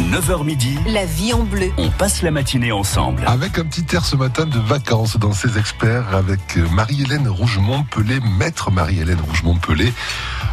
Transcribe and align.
9h 0.00 0.44
midi, 0.44 0.76
La 0.86 1.06
vie 1.06 1.32
en 1.32 1.42
bleu. 1.42 1.70
on 1.78 1.88
passe 1.90 2.20
la 2.22 2.30
matinée 2.30 2.70
ensemble. 2.70 3.24
Avec 3.26 3.58
un 3.58 3.64
petit 3.64 3.84
air 3.94 4.04
ce 4.04 4.14
matin 4.14 4.44
de 4.44 4.58
vacances 4.58 5.16
dans 5.16 5.32
ses 5.32 5.58
experts 5.58 6.14
avec 6.14 6.56
Marie-Hélène 6.74 7.26
Rougemont-Pelé, 7.28 8.20
maître 8.38 8.70
Marie-Hélène 8.70 9.18
Rougemont-Pelé, 9.26 9.92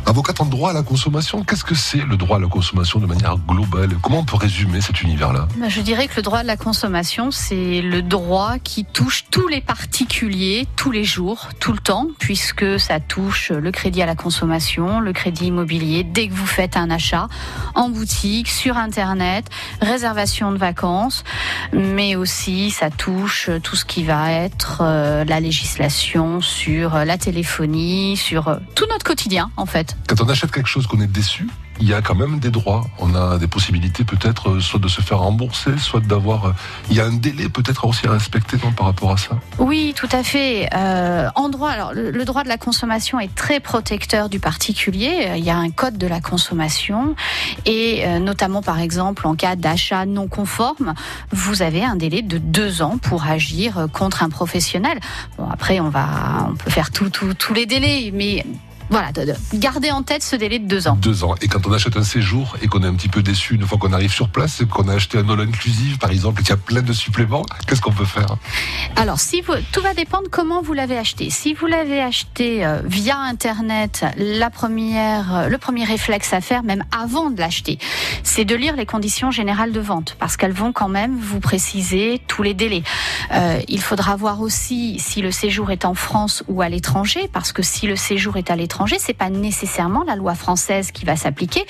avocate 0.06 0.40
en 0.40 0.46
droit 0.46 0.70
à 0.70 0.74
la 0.74 0.82
consommation. 0.84 1.44
Qu'est-ce 1.44 1.66
que 1.66 1.76
c'est 1.76 2.06
le 2.06 2.16
droit 2.16 2.38
à 2.38 2.40
la 2.40 2.48
consommation 2.48 3.00
de 3.00 3.06
manière 3.06 3.36
globale? 3.38 3.90
Comment 4.02 4.20
on 4.20 4.24
peut 4.24 4.38
résumer 4.38 4.80
cet 4.80 5.02
univers-là? 5.02 5.48
Bah, 5.58 5.68
Je 5.68 5.82
dirais 5.82 6.08
que 6.08 6.16
le 6.16 6.22
droit 6.22 6.42
de 6.42 6.48
la 6.48 6.58
consommation, 6.58 7.30
c'est 7.32 7.82
le 7.82 8.02
droit 8.02 8.60
qui 8.64 8.86
touche 8.86 9.26
tous 9.30 9.50
les 9.50 9.60
particuliers, 9.62 10.68
tous 10.78 10.92
les 10.92 11.04
jours, 11.04 11.50
tout 11.60 11.74
le 11.74 11.80
temps, 11.80 12.08
puisque 12.18 12.80
ça 12.80 13.02
touche 13.02 13.52
le 13.52 13.72
crédit 13.72 14.02
à 14.02 14.06
la 14.06 14.16
consommation, 14.16 15.02
le 15.02 15.12
crédit 15.12 15.48
immobilier, 15.48 16.06
dès 16.06 16.28
que 16.30 16.34
vous 16.34 16.46
faites 16.48 16.78
un 16.78 16.90
achat, 16.90 17.28
en 17.76 17.90
boutique, 17.90 18.48
sur 18.48 18.78
Internet, 18.78 19.33
réservation 19.82 20.52
de 20.52 20.58
vacances, 20.58 21.24
mais 21.72 22.16
aussi 22.16 22.72
ça 22.72 22.90
touche 22.90 23.50
tout 23.64 23.76
ce 23.76 23.86
qui 23.86 24.04
va 24.04 24.32
être 24.32 24.82
euh, 24.82 25.24
la 25.26 25.40
législation 25.40 26.42
sur 26.42 26.96
euh, 26.96 27.06
la 27.06 27.18
téléphonie, 27.18 28.18
sur 28.18 28.48
euh, 28.48 28.58
tout 28.76 28.86
notre 28.90 29.06
quotidien, 29.06 29.52
en 29.58 29.66
fait. 29.66 29.96
Quand 30.08 30.22
on 30.22 30.30
achète 30.30 30.52
quelque 30.52 30.68
chose 30.68 30.88
qu'on 30.88 31.02
est 31.02 31.12
déçu, 31.12 31.48
il 31.80 31.88
y 31.88 31.94
a 31.94 32.02
quand 32.02 32.16
même 32.16 32.40
des 32.40 32.52
droits. 32.52 32.86
On 33.00 33.16
a 33.16 33.38
des 33.38 33.48
possibilités 33.48 34.04
peut-être 34.04 34.50
euh, 34.50 34.60
soit 34.60 34.80
de 34.80 34.88
se 34.88 35.02
faire 35.02 35.20
rembourser, 35.20 35.78
soit 35.78 36.00
d'avoir... 36.00 36.46
euh, 36.46 36.52
Il 36.90 36.96
y 36.96 37.02
a 37.02 37.06
un 37.06 37.14
délai 37.14 37.50
peut-être 37.50 37.86
aussi 37.86 38.08
à 38.08 38.12
respecter 38.12 38.58
par 38.58 38.86
rapport 38.86 39.12
à 39.12 39.18
ça? 39.18 39.40
Oui, 39.60 39.94
tout 39.96 40.10
à 40.12 40.24
fait. 40.24 40.70
Euh, 40.74 41.30
en 41.36 41.50
droit, 41.50 41.70
alors 41.70 41.94
le, 41.94 42.26
droit 42.26 42.44
de 42.44 42.48
la 42.48 42.58
consommation 42.58 43.20
est 43.20 43.34
très 43.34 43.60
protecteur 43.60 44.30
du 44.30 44.40
particulier. 44.40 45.34
Il 45.36 45.44
y 45.44 45.50
a 45.50 45.58
un 45.58 45.72
code 45.72 45.98
de 45.98 46.08
la 46.08 46.22
consommation 46.22 47.16
et 47.66 48.06
notamment 48.20 48.62
par 48.62 48.80
exemple 48.80 49.28
en 49.28 49.36
cas 49.36 49.56
d'achat 49.56 50.06
non 50.06 50.28
conforme, 50.28 50.94
vous 51.32 51.62
avez 51.62 51.84
un 51.84 51.96
délai 51.96 52.22
de 52.22 52.38
deux 52.38 52.82
ans 52.82 52.98
pour 52.98 53.26
agir 53.26 53.88
contre 53.92 54.24
un 54.24 54.30
professionnel. 54.30 55.00
Bon, 55.38 55.50
après 55.50 55.80
on 55.80 55.90
va, 55.90 56.48
on 56.50 56.56
peut 56.56 56.72
faire 56.72 56.92
tous 56.92 57.54
les 57.54 57.66
délais, 57.66 58.12
mais 58.14 58.46
voilà, 58.90 59.12
de, 59.12 59.26
de 59.26 59.36
garder 59.54 59.92
en 59.92 60.04
tête 60.04 60.24
ce 60.24 60.36
délai 60.36 60.60
de 60.60 60.68
deux 60.68 60.88
ans. 60.88 60.98
Deux 61.02 61.24
ans. 61.24 61.36
Et 61.42 61.48
quand 61.48 61.66
on 61.68 61.74
achète 61.74 61.98
un 61.98 62.04
séjour 62.04 62.58
et 62.62 62.68
qu'on 62.68 62.84
est 62.84 62.88
un 62.88 62.96
petit 62.96 63.10
peu 63.10 63.24
déçu 63.24 63.56
une 63.56 63.66
fois 63.66 63.78
qu'on 63.78 63.94
arrive 63.94 64.12
sur 64.12 64.30
place, 64.30 64.62
et 64.62 64.66
qu'on 64.66 64.88
a 64.88 64.94
acheté 64.96 65.18
un 65.18 65.30
all 65.30 65.40
inclusive 65.40 65.98
par 65.98 66.12
exemple, 66.12 66.42
et 66.42 66.44
qu'il 66.44 66.52
y 66.52 66.54
a 66.54 66.58
plein 66.58 66.82
de 66.82 66.94
suppléments, 66.94 67.46
qu'est-ce 67.68 67.82
qu'on 67.82 67.92
peut 67.92 68.06
faire? 68.06 68.36
Alors, 68.96 69.20
si 69.20 69.42
vous, 69.42 69.54
tout 69.72 69.82
va 69.82 69.94
dépendre 69.94 70.28
comment 70.30 70.62
vous 70.62 70.74
l'avez 70.74 70.98
acheté. 70.98 71.30
Si 71.30 71.54
vous 71.54 71.66
l'avez 71.66 72.02
acheté 72.02 72.66
euh, 72.66 72.82
via 72.86 73.18
Internet, 73.18 74.06
la 74.18 74.50
première, 74.50 75.36
euh, 75.36 75.48
le 75.48 75.58
premier 75.58 75.86
réflexe 75.86 76.34
à 76.34 76.42
faire, 76.42 76.64
même 76.64 76.84
avant 76.92 77.30
de 77.30 77.40
l'acheter, 77.40 77.80
c'est 78.24 78.46
de 78.46 78.56
lire 78.56 78.76
les 78.76 78.86
conditions 78.86 79.32
générales 79.32 79.72
de 79.72 79.80
vente, 79.80 80.16
parce 80.20 80.38
qu'elles 80.38 80.52
vont 80.52 80.74
quand 80.74 80.90
même 80.90 81.18
vous 81.18 81.40
préciser 81.40 82.22
tous 82.28 82.44
les 82.44 82.54
délais. 82.54 82.84
Euh, 83.32 83.60
il 83.68 83.82
faudra 83.82 84.16
voir 84.16 84.42
aussi 84.42 85.00
si 85.00 85.22
le 85.22 85.32
séjour 85.32 85.72
est 85.72 85.86
en 85.86 85.94
France 85.94 86.44
ou 86.48 86.62
à 86.62 86.70
l'étranger, 86.70 87.30
parce 87.32 87.52
que 87.52 87.62
si 87.62 87.88
le 87.88 87.96
séjour 87.96 88.38
est 88.38 88.52
à 88.52 88.56
l'étranger, 88.56 88.73
c'est 89.00 89.14
pas 89.14 89.30
nécessairement 89.30 90.04
la 90.04 90.16
loi 90.16 90.36
française 90.36 90.92
qui 90.92 91.06
va 91.06 91.16
s'appliquer, 91.16 91.66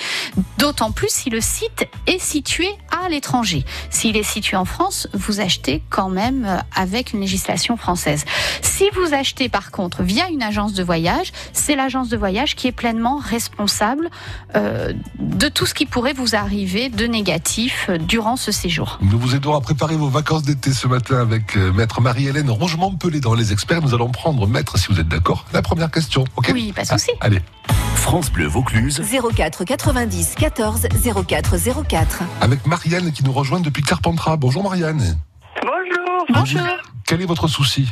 d'autant 0.58 0.92
plus 0.92 1.10
si 1.10 1.30
le 1.30 1.42
site 1.42 1.88
est 2.08 2.20
situé 2.20 2.68
à 2.92 3.10
l'étranger. 3.10 3.66
S'il 3.90 4.18
est 4.18 4.24
situé 4.24 4.58
en 4.58 4.66
France, 4.66 5.08
vous 5.14 5.40
achetez 5.40 5.84
quand 5.90 6.10
même 6.10 6.46
euh, 6.46 6.58
avec 6.76 7.14
une 7.14 7.22
législation 7.22 7.78
française. 7.78 8.26
Si 8.62 8.86
vous 8.96 9.14
achetez 9.14 9.50
par 9.50 9.72
contre 9.72 10.04
via 10.04 10.30
une 10.30 10.44
agence 10.44 10.74
de 10.74 10.84
voyage, 10.84 11.32
c'est 11.52 11.76
l'agence 11.76 12.10
de 12.10 12.18
voyage 12.18 12.56
qui 12.56 12.68
est 12.68 12.72
pleinement 12.72 13.18
responsable 13.18 14.10
euh, 14.56 14.94
de 15.20 15.50
tout 15.50 15.66
ce 15.66 15.74
qui 15.74 15.86
pourrait 15.86 16.14
vous 16.14 16.36
arriver 16.36 16.90
de 16.90 17.06
négatif 17.06 17.88
euh, 17.90 17.98
durant 17.98 18.36
ce 18.36 18.52
séjour. 18.52 19.00
Nous 19.02 19.20
vous 19.20 19.36
aidons 19.36 19.56
à 19.56 19.62
préparer 19.62 19.96
vos 19.96 20.10
vacances 20.10 20.44
d'été 20.44 20.74
ce 20.74 20.88
matin 20.88 21.20
avec 21.20 21.58
euh, 21.58 21.72
maître 21.74 22.02
Marie-Hélène 22.02 22.50
Rougemont-Pelé 22.50 23.20
dans 23.20 23.34
Les 23.34 23.52
Experts. 23.52 23.82
Nous 23.82 23.94
allons 23.94 24.10
prendre, 24.10 24.48
maître, 24.48 24.78
si 24.78 24.88
vous 24.90 25.00
êtes 25.00 25.08
d'accord, 25.08 25.46
la 25.54 25.62
première 25.62 25.92
question. 25.92 26.24
ok? 26.36 26.52
Oui, 26.54 26.72
pas 26.72 26.84
de 26.84 26.93
souci. 26.98 27.12
Ah, 27.20 27.26
Allez, 27.26 27.40
France 27.96 28.32
Bleu 28.32 28.46
Vaucluse, 28.48 29.02
04 29.36 29.64
90 29.64 30.36
14 30.36 30.88
04 31.28 31.56
04. 31.88 32.24
avec 32.42 32.66
Marianne 32.66 33.12
qui 33.12 33.24
nous 33.24 33.32
rejoint 33.32 33.60
depuis 33.62 33.84
Carpentras. 33.84 34.36
Bonjour 34.38 34.64
Marianne. 34.64 35.18
Bonjour. 35.62 36.26
Bonjour. 36.30 36.62
Quel 37.06 37.22
est 37.22 37.26
votre 37.26 37.48
souci? 37.48 37.92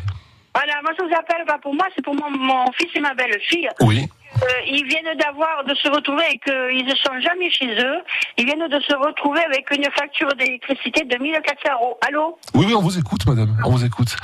Voilà, 0.54 0.74
moi 0.84 0.92
je 0.98 1.04
vous 1.04 1.14
appelle 1.18 1.46
pas 1.48 1.58
pour 1.60 1.74
moi, 1.74 1.86
c'est 1.96 2.04
pour 2.04 2.14
mon, 2.16 2.30
mon 2.30 2.66
fils 2.74 2.90
et 2.96 3.00
ma 3.00 3.14
belle-fille. 3.14 3.70
Oui. 3.82 4.10
Euh, 4.44 4.46
ils 4.68 4.86
viennent 4.88 5.18
d'avoir, 5.18 5.64
de 5.66 5.74
se 5.76 5.88
retrouver 5.90 6.24
et 6.32 6.38
qu'ils 6.40 6.86
ne 6.86 6.96
sont 6.96 7.20
jamais 7.20 7.50
chez 7.52 7.68
eux. 7.80 7.98
Ils 8.38 8.46
viennent 8.46 8.68
de 8.68 8.80
se 8.80 8.96
retrouver 8.96 9.42
avec 9.46 9.70
une 9.76 9.86
facture 9.92 10.34
d'électricité 10.36 11.04
de 11.06 11.18
1400 11.18 11.70
euros. 11.74 11.98
Allô 12.08 12.38
Oui, 12.56 12.66
oui, 12.68 12.74
on 12.74 12.82
vous 12.82 12.98
écoute, 12.98 13.26
madame. 13.28 13.56
On 13.66 13.72
vous 13.72 13.86
écoute. 13.86 14.16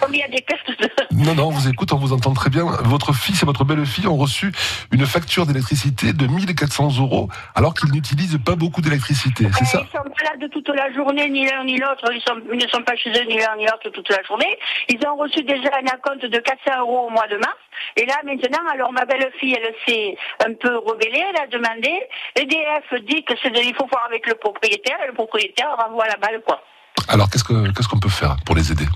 Comme 0.00 0.14
il 0.14 0.20
y 0.20 0.22
a 0.22 0.28
des 0.28 0.42
pertes 0.42 0.70
de... 0.80 0.88
Non, 1.12 1.34
non, 1.34 1.46
on 1.46 1.50
vous 1.50 1.68
écoute, 1.68 1.92
on 1.92 1.98
vous 1.98 2.12
entend 2.12 2.32
très 2.32 2.50
bien. 2.50 2.64
Votre 2.84 3.12
fils 3.12 3.42
et 3.42 3.46
votre 3.46 3.64
belle-fille 3.64 4.06
ont 4.06 4.16
reçu 4.16 4.52
une 4.92 5.06
facture 5.06 5.46
d'électricité 5.46 6.12
de 6.12 6.26
1400 6.26 6.98
euros 7.00 7.28
alors 7.54 7.74
qu'ils 7.74 7.92
n'utilisent 7.92 8.38
pas 8.44 8.54
beaucoup 8.56 8.80
d'électricité, 8.80 9.46
c'est 9.58 9.64
ça 9.66 9.82
Ils 9.86 9.96
sont 9.98 10.04
malades 10.04 10.50
toute 10.50 10.68
la 10.68 10.92
journée, 10.92 11.28
ni 11.28 11.46
l'un 11.46 11.64
ni 11.64 11.76
l'autre. 11.78 12.04
Ils, 12.12 12.20
sont- 12.22 12.40
ils 12.52 12.58
ne 12.58 12.68
sont 12.68 12.82
pas 12.82 12.96
chez 12.96 13.10
eux, 13.10 13.24
ni 13.28 13.38
l'un 13.38 13.56
ni 13.56 13.64
l'autre 13.66 13.88
toute 13.92 14.08
la 14.10 14.22
journée. 14.22 14.58
Ils 14.88 14.98
ont 15.06 15.16
reçu 15.16 15.42
déjà 15.42 15.68
un 15.82 15.86
acompte 15.86 16.24
de 16.24 16.38
400 16.38 16.80
euros 16.80 17.06
au 17.06 17.10
mois 17.10 17.26
de 17.28 17.36
mars. 17.36 17.56
Et 17.96 18.06
là, 18.06 18.14
maintenant, 18.24 18.62
alors 18.72 18.92
ma 18.92 19.04
belle-fille, 19.04 19.41
elle 19.50 19.74
s'est 19.86 20.16
un 20.46 20.54
peu 20.54 20.76
rebellée, 20.78 21.24
elle 21.30 21.42
a 21.42 21.46
demandé. 21.46 22.02
EDF 22.36 23.02
dit 23.04 23.24
que 23.24 23.34
c'est 23.42 23.50
de, 23.50 23.58
faut 23.74 23.86
voir 23.86 24.04
avec 24.06 24.26
le 24.26 24.34
propriétaire, 24.34 24.98
et 25.02 25.08
le 25.08 25.14
propriétaire 25.14 25.74
renvoie 25.76 26.06
la 26.06 26.16
balle, 26.16 26.40
quoi. 26.46 26.62
Alors 27.08 27.28
qu'est-ce 27.30 27.44
que 27.44 27.72
qu'est-ce 27.72 27.88
qu'on 27.88 27.98
peut 27.98 28.08
faire 28.08 28.36
pour 28.46 28.54
les 28.54 28.70
aider? 28.70 28.86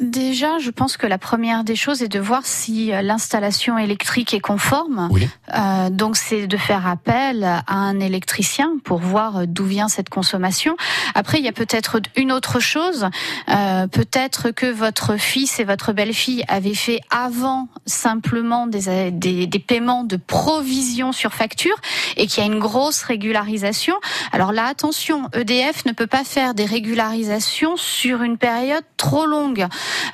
Déjà, 0.00 0.58
je 0.58 0.70
pense 0.70 0.96
que 0.96 1.06
la 1.06 1.18
première 1.18 1.64
des 1.64 1.76
choses 1.76 2.02
est 2.02 2.08
de 2.08 2.18
voir 2.18 2.42
si 2.44 2.92
euh, 2.92 3.02
l'installation 3.02 3.78
électrique 3.78 4.34
est 4.34 4.40
conforme. 4.40 5.08
Oui. 5.10 5.28
Euh, 5.54 5.90
donc, 5.90 6.16
c'est 6.16 6.46
de 6.46 6.56
faire 6.56 6.86
appel 6.86 7.44
à 7.44 7.62
un 7.68 8.00
électricien 8.00 8.72
pour 8.84 8.98
voir 8.98 9.36
euh, 9.38 9.44
d'où 9.46 9.64
vient 9.64 9.88
cette 9.88 10.08
consommation. 10.08 10.76
Après, 11.14 11.38
il 11.38 11.44
y 11.44 11.48
a 11.48 11.52
peut-être 11.52 12.00
une 12.16 12.32
autre 12.32 12.60
chose. 12.60 13.08
Euh, 13.48 13.86
peut-être 13.86 14.50
que 14.50 14.66
votre 14.66 15.16
fils 15.16 15.60
et 15.60 15.64
votre 15.64 15.92
belle-fille 15.92 16.44
avaient 16.48 16.74
fait 16.74 17.00
avant 17.10 17.68
simplement 17.86 18.66
des, 18.66 19.10
des, 19.10 19.46
des 19.46 19.58
paiements 19.58 20.04
de 20.04 20.16
provision 20.16 21.12
sur 21.12 21.34
facture 21.34 21.76
et 22.16 22.26
qu'il 22.26 22.42
y 22.42 22.46
a 22.46 22.50
une 22.50 22.58
grosse 22.58 23.02
régularisation. 23.02 23.94
Alors 24.32 24.52
là, 24.52 24.66
attention, 24.66 25.28
EDF 25.34 25.84
ne 25.84 25.92
peut 25.92 26.06
pas 26.06 26.24
faire 26.24 26.54
des 26.54 26.64
régularisations 26.64 27.76
sur 27.76 28.22
une 28.22 28.38
période 28.38 28.84
trop 28.96 29.26
longue. 29.26 29.66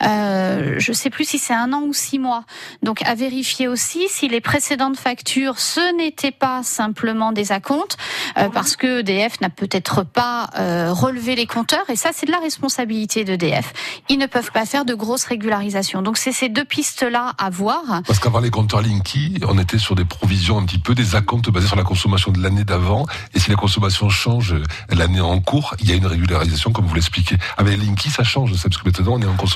Euh, 0.02 0.74
je 0.78 0.92
sais 0.92 1.10
plus 1.10 1.24
si 1.24 1.38
c'est 1.38 1.54
un 1.54 1.72
an 1.72 1.82
ou 1.82 1.92
six 1.92 2.18
mois. 2.18 2.44
Donc 2.82 3.02
à 3.02 3.14
vérifier 3.14 3.68
aussi 3.68 4.08
si 4.08 4.28
les 4.28 4.40
précédentes 4.40 4.96
factures, 4.96 5.58
ce 5.58 5.96
n'était 5.96 6.30
pas 6.30 6.62
simplement 6.62 7.32
des 7.32 7.52
acomptes, 7.52 7.96
euh, 8.38 8.48
parce 8.48 8.76
que 8.76 9.00
EDF 9.00 9.40
n'a 9.40 9.50
peut-être 9.50 10.04
pas 10.04 10.50
euh, 10.58 10.92
relevé 10.92 11.34
les 11.36 11.46
compteurs, 11.46 11.88
et 11.88 11.96
ça 11.96 12.10
c'est 12.12 12.26
de 12.26 12.32
la 12.32 12.38
responsabilité 12.38 13.24
d'EDF. 13.24 13.72
Ils 14.08 14.18
ne 14.18 14.26
peuvent 14.26 14.52
pas 14.52 14.66
faire 14.66 14.84
de 14.84 14.94
grosses 14.94 15.24
régularisations. 15.24 16.02
Donc 16.02 16.16
c'est 16.16 16.32
ces 16.32 16.48
deux 16.48 16.64
pistes-là 16.64 17.34
à 17.38 17.50
voir. 17.50 18.02
Parce 18.06 18.18
qu'avant 18.18 18.40
les 18.40 18.50
compteurs 18.50 18.82
Linky, 18.82 19.40
on 19.46 19.58
était 19.58 19.78
sur 19.78 19.94
des 19.94 20.04
provisions 20.04 20.58
un 20.58 20.64
petit 20.64 20.78
peu, 20.78 20.94
des 20.94 21.16
acomptes 21.16 21.50
basés 21.50 21.66
sur 21.66 21.76
la 21.76 21.84
consommation 21.84 22.30
de 22.30 22.42
l'année 22.42 22.64
d'avant. 22.64 23.06
Et 23.34 23.40
si 23.40 23.50
la 23.50 23.56
consommation 23.56 24.08
change 24.08 24.54
l'année 24.90 25.20
en 25.20 25.40
cours, 25.40 25.74
il 25.80 25.88
y 25.88 25.92
a 25.92 25.96
une 25.96 26.06
régularisation, 26.06 26.72
comme 26.72 26.86
vous 26.86 26.94
l'expliquez. 26.94 27.36
Avec 27.56 27.78
Linky, 27.78 28.10
ça 28.10 28.24
change, 28.24 28.54
ça, 28.54 28.68
parce 28.68 28.82
que 28.82 28.88
maintenant, 28.88 29.14
on 29.14 29.22
est 29.22 29.26
en 29.26 29.36
consommation 29.36 29.49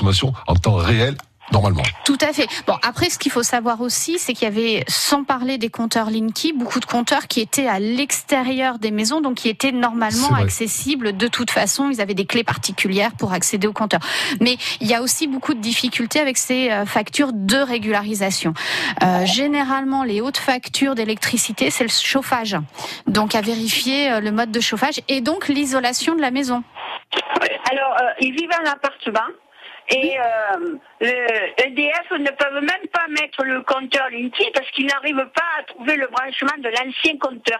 en 0.47 0.55
temps 0.55 0.75
réel, 0.75 1.15
normalement. 1.51 1.83
Tout 2.05 2.17
à 2.21 2.33
fait. 2.33 2.47
Bon, 2.65 2.75
après, 2.81 3.09
ce 3.09 3.19
qu'il 3.19 3.31
faut 3.31 3.43
savoir 3.43 3.81
aussi, 3.81 4.17
c'est 4.17 4.33
qu'il 4.33 4.45
y 4.45 4.47
avait, 4.47 4.83
sans 4.87 5.23
parler 5.23 5.57
des 5.57 5.69
compteurs 5.69 6.09
Linky, 6.09 6.53
beaucoup 6.53 6.79
de 6.79 6.85
compteurs 6.85 7.27
qui 7.27 7.39
étaient 7.39 7.67
à 7.67 7.79
l'extérieur 7.79 8.79
des 8.79 8.91
maisons, 8.91 9.21
donc 9.21 9.35
qui 9.35 9.49
étaient 9.49 9.71
normalement 9.71 10.33
accessibles 10.33 11.15
de 11.15 11.27
toute 11.27 11.51
façon. 11.51 11.89
Ils 11.89 12.01
avaient 12.01 12.13
des 12.13 12.25
clés 12.25 12.43
particulières 12.43 13.13
pour 13.13 13.33
accéder 13.33 13.67
aux 13.67 13.73
compteurs. 13.73 14.01
Mais 14.41 14.57
il 14.81 14.87
y 14.87 14.93
a 14.93 15.01
aussi 15.01 15.27
beaucoup 15.27 15.53
de 15.53 15.61
difficultés 15.61 16.19
avec 16.19 16.37
ces 16.37 16.71
euh, 16.71 16.85
factures 16.85 17.31
de 17.33 17.57
régularisation. 17.57 18.53
Euh, 19.03 19.25
généralement, 19.25 20.03
les 20.03 20.21
hautes 20.21 20.37
factures 20.37 20.95
d'électricité, 20.95 21.69
c'est 21.69 21.83
le 21.83 21.89
chauffage. 21.89 22.57
Donc, 23.07 23.35
à 23.35 23.41
vérifier 23.41 24.11
euh, 24.11 24.19
le 24.19 24.31
mode 24.31 24.51
de 24.51 24.59
chauffage 24.59 25.01
et 25.07 25.21
donc 25.21 25.47
l'isolation 25.47 26.15
de 26.15 26.21
la 26.21 26.31
maison. 26.31 26.63
Alors, 27.71 27.95
euh, 28.01 28.11
ils 28.21 28.33
vivent 28.33 28.49
en 28.61 28.69
appartement. 28.69 29.27
Et 29.89 30.17
euh, 30.17 30.77
le 30.99 31.65
EDF 31.65 32.11
ne 32.19 32.31
peuvent 32.31 32.61
même 32.61 32.87
pas 32.91 33.07
mettre 33.09 33.43
le 33.43 33.61
compteur 33.61 34.09
Linky 34.11 34.45
parce 34.53 34.69
qu'ils 34.71 34.87
n'arrivent 34.87 35.29
pas 35.35 35.43
à 35.59 35.63
trouver 35.63 35.95
le 35.95 36.07
branchement 36.07 36.57
de 36.57 36.69
l'ancien 36.69 37.17
compteur. 37.19 37.59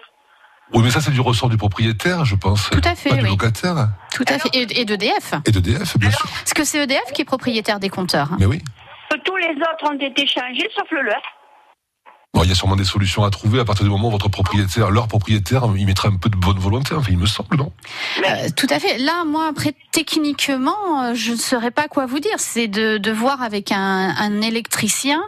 Oui, 0.74 0.81
mais 0.83 0.89
ça, 0.89 1.00
c'est 1.00 1.12
du 1.12 1.22
ressort 1.22 1.50
du 1.50 1.57
propriétaire, 1.57 2.25
je 2.25 2.36
pense. 2.36 2.69
Tout 2.72 2.81
à 2.83 2.95
fait, 2.95 3.10
Pas 3.10 3.18
du 3.18 3.25
locataire. 3.27 3.89
Tout 4.12 4.25
à 4.27 4.39
fait. 4.39 4.50
Et, 4.54 4.81
et 4.81 4.86
d'EDF. 4.86 5.36
Et 5.45 5.51
d'EDF, 5.51 5.98
bien 6.00 6.10
sûr. 6.10 6.25
Parce 6.27 6.54
que 6.54 6.63
c'est 6.63 6.80
EDF 6.83 7.12
qui 7.13 7.22
est 7.22 7.25
propriétaire 7.25 7.80
des 7.80 7.89
compteurs. 7.89 8.30
Mais 8.39 8.45
oui. 8.45 8.63
Tous 9.24 9.38
les 9.38 9.51
autres 9.51 9.92
ont 9.92 10.00
été 10.00 10.25
changés 10.25 10.68
sauf 10.75 10.89
le 10.89 11.04
leur. 11.04 11.22
Bon, 12.36 12.44
il 12.44 12.50
y 12.50 12.52
a 12.52 12.56
sûrement 12.56 12.76
des 12.76 12.84
solutions 12.84 13.24
à 13.24 13.30
trouver 13.30 13.62
à 13.62 13.64
partir 13.66 13.86
du 13.86 13.90
moment 13.90 14.10
où 14.10 14.12
votre 14.12 14.28
propriétaire, 14.28 14.92
leur 14.92 15.08
propriétaire, 15.08 15.64
il 15.78 15.86
mettra 15.86 16.10
un 16.10 16.18
peu 16.18 16.28
de 16.28 16.36
bonne 16.36 16.60
volonté. 16.60 16.94
Enfin, 16.94 17.08
il 17.10 17.18
me 17.18 17.28
semble, 17.28 17.56
non? 17.56 17.72
Euh, 18.28 18.50
tout 18.54 18.68
à 18.70 18.78
fait. 18.78 18.98
Là, 18.98 19.24
moi, 19.26 19.48
après, 19.50 19.74
techniquement, 19.94 20.76
euh, 21.02 21.14
je 21.14 21.32
ne 21.32 21.38
saurais 21.38 21.72
pas 21.72 21.88
quoi 21.88 22.06
vous 22.06 22.20
dire. 22.20 22.36
C'est 22.38 22.68
de, 22.68 22.98
de 22.98 23.12
voir 23.14 23.42
avec 23.42 23.72
un, 23.72 24.14
un 24.18 24.42
électricien. 24.42 25.24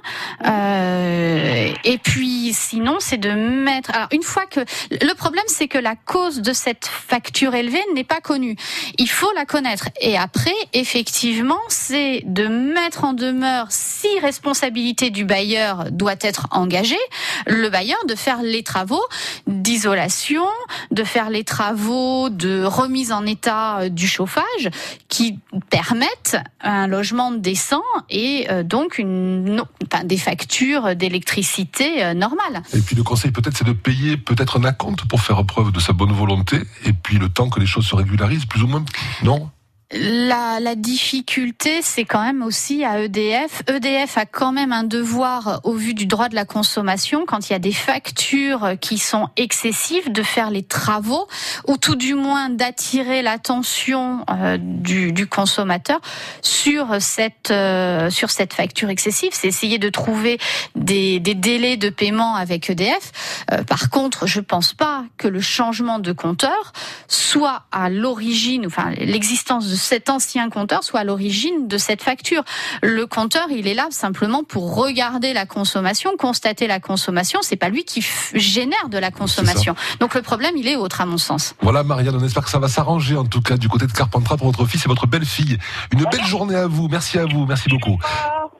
euh, 0.45 1.71
et 1.85 1.97
puis, 1.97 2.51
sinon, 2.53 2.97
c'est 2.99 3.17
de 3.17 3.31
mettre. 3.31 3.91
Alors, 3.95 4.09
une 4.11 4.23
fois 4.23 4.45
que 4.45 4.59
le 4.91 5.13
problème, 5.13 5.45
c'est 5.47 5.69
que 5.69 5.77
la 5.77 5.95
cause 5.95 6.41
de 6.41 6.51
cette 6.51 6.87
facture 6.87 7.55
élevée 7.55 7.83
n'est 7.95 8.03
pas 8.03 8.19
connue. 8.19 8.57
Il 8.97 9.09
faut 9.09 9.31
la 9.33 9.45
connaître. 9.45 9.87
Et 10.01 10.17
après, 10.17 10.51
effectivement, 10.73 11.61
c'est 11.69 12.23
de 12.25 12.47
mettre 12.47 13.05
en 13.05 13.13
demeure, 13.13 13.67
si 13.69 14.07
responsabilité 14.21 15.09
du 15.09 15.23
bailleur 15.23 15.89
doit 15.91 16.15
être 16.19 16.47
engagée, 16.51 16.96
le 17.45 17.69
bailleur 17.69 17.99
de 18.07 18.15
faire 18.15 18.41
les 18.41 18.63
travaux 18.63 19.03
d'isolation, 19.47 20.45
de 20.91 21.03
faire 21.03 21.29
les 21.29 21.43
travaux 21.43 22.29
de 22.29 22.63
remise 22.63 23.11
en 23.11 23.25
état 23.25 23.79
euh, 23.79 23.89
du 23.89 24.07
chauffage 24.07 24.69
qui 25.07 25.39
permettent 25.69 26.37
un 26.61 26.87
logement 26.87 27.31
décent 27.31 27.83
et 28.09 28.47
euh, 28.49 28.63
donc 28.63 28.97
une, 28.97 29.63
des 30.03 30.17
factures 30.17 30.95
d'électricité 30.95 32.03
euh, 32.03 32.13
normales. 32.13 32.61
Et 32.73 32.79
puis 32.79 32.95
le 32.95 33.03
conseil 33.03 33.31
peut-être, 33.31 33.57
c'est 33.57 33.67
de 33.67 33.73
payer 33.73 34.17
peut-être 34.17 34.59
un 34.59 34.63
acompte 34.63 35.05
pour 35.05 35.21
faire 35.21 35.43
preuve 35.45 35.71
de 35.71 35.79
sa 35.79 35.93
bonne 35.93 36.13
volonté. 36.13 36.61
Et 36.85 36.93
puis 36.93 37.17
le 37.17 37.29
temps 37.29 37.49
que 37.49 37.59
les 37.59 37.65
choses 37.65 37.85
se 37.85 37.95
régularisent, 37.95 38.45
plus 38.45 38.63
ou 38.63 38.67
moins, 38.67 38.83
non? 39.23 39.49
La, 39.93 40.59
la 40.59 40.75
difficulté, 40.75 41.79
c'est 41.81 42.03
quand 42.03 42.21
même 42.21 42.43
aussi 42.43 42.83
à 42.83 42.99
EDF. 42.99 43.63
EDF 43.69 44.17
a 44.17 44.25
quand 44.25 44.51
même 44.51 44.73
un 44.73 44.83
devoir, 44.83 45.61
au 45.63 45.71
vu 45.71 45.93
du 45.93 46.05
droit 46.05 46.27
de 46.27 46.35
la 46.35 46.43
consommation, 46.43 47.25
quand 47.25 47.49
il 47.49 47.53
y 47.53 47.55
a 47.55 47.59
des 47.59 47.71
factures 47.71 48.71
qui 48.81 48.97
sont 48.97 49.29
excessives, 49.37 50.11
de 50.11 50.23
faire 50.23 50.49
les 50.49 50.63
travaux, 50.63 51.25
ou 51.67 51.77
tout 51.77 51.95
du 51.95 52.15
moins 52.15 52.49
d'attirer 52.49 53.21
l'attention 53.21 54.25
euh, 54.29 54.57
du, 54.59 55.13
du 55.13 55.25
consommateur 55.25 56.01
sur 56.41 57.01
cette 57.01 57.51
euh, 57.51 58.09
sur 58.09 58.29
cette 58.29 58.53
facture 58.53 58.89
excessive. 58.89 59.29
C'est 59.31 59.47
essayer 59.47 59.79
de 59.79 59.87
trouver 59.87 60.37
des, 60.75 61.21
des 61.21 61.33
délais 61.33 61.77
de 61.77 61.89
paiement 61.89 62.35
avec 62.35 62.69
EDF. 62.69 63.45
Euh, 63.53 63.63
par 63.63 63.89
contre, 63.89 64.27
je 64.27 64.41
pense 64.41 64.73
pas 64.73 65.05
que 65.17 65.29
le 65.29 65.39
changement 65.39 65.99
de 65.99 66.11
compteur 66.11 66.73
soit 67.07 67.63
à 67.71 67.89
l'origine, 67.89 68.65
enfin 68.65 68.91
l'existence 68.97 69.69
de 69.69 69.76
cet 69.77 70.09
ancien 70.09 70.49
compteur 70.49 70.83
soit 70.83 70.99
à 71.01 71.03
l'origine 71.03 71.67
de 71.67 71.77
cette 71.77 72.01
facture. 72.01 72.43
Le 72.81 73.05
compteur, 73.05 73.47
il 73.51 73.67
est 73.67 73.73
là 73.73 73.87
simplement 73.91 74.43
pour 74.43 74.75
regarder 74.75 75.33
la 75.33 75.45
consommation, 75.45 76.11
constater 76.17 76.67
la 76.67 76.79
consommation. 76.79 77.39
C'est 77.41 77.55
pas 77.55 77.69
lui 77.69 77.83
qui 77.85 78.05
génère 78.33 78.89
de 78.89 78.97
la 78.97 79.11
consommation. 79.11 79.75
Donc 79.99 80.15
le 80.15 80.21
problème, 80.21 80.55
il 80.57 80.67
est 80.67 80.75
autre 80.75 81.01
à 81.01 81.05
mon 81.05 81.17
sens. 81.17 81.55
Voilà 81.61 81.83
Marianne, 81.83 82.15
on 82.19 82.23
espère 82.25 82.43
que 82.43 82.49
ça 82.49 82.59
va 82.59 82.67
s'arranger 82.67 83.15
en 83.15 83.25
tout 83.25 83.41
cas 83.41 83.57
du 83.57 83.69
côté 83.69 83.87
de 83.87 83.91
Carpentras 83.91 84.37
pour 84.37 84.47
votre 84.47 84.65
fils 84.65 84.85
et 84.85 84.89
votre 84.89 85.07
belle-fille. 85.07 85.57
Une 85.93 86.03
belle 86.11 86.25
journée 86.25 86.55
à 86.55 86.67
vous, 86.67 86.87
merci 86.89 87.17
à 87.19 87.25
vous, 87.25 87.45
merci 87.45 87.69
beaucoup. 87.69 87.97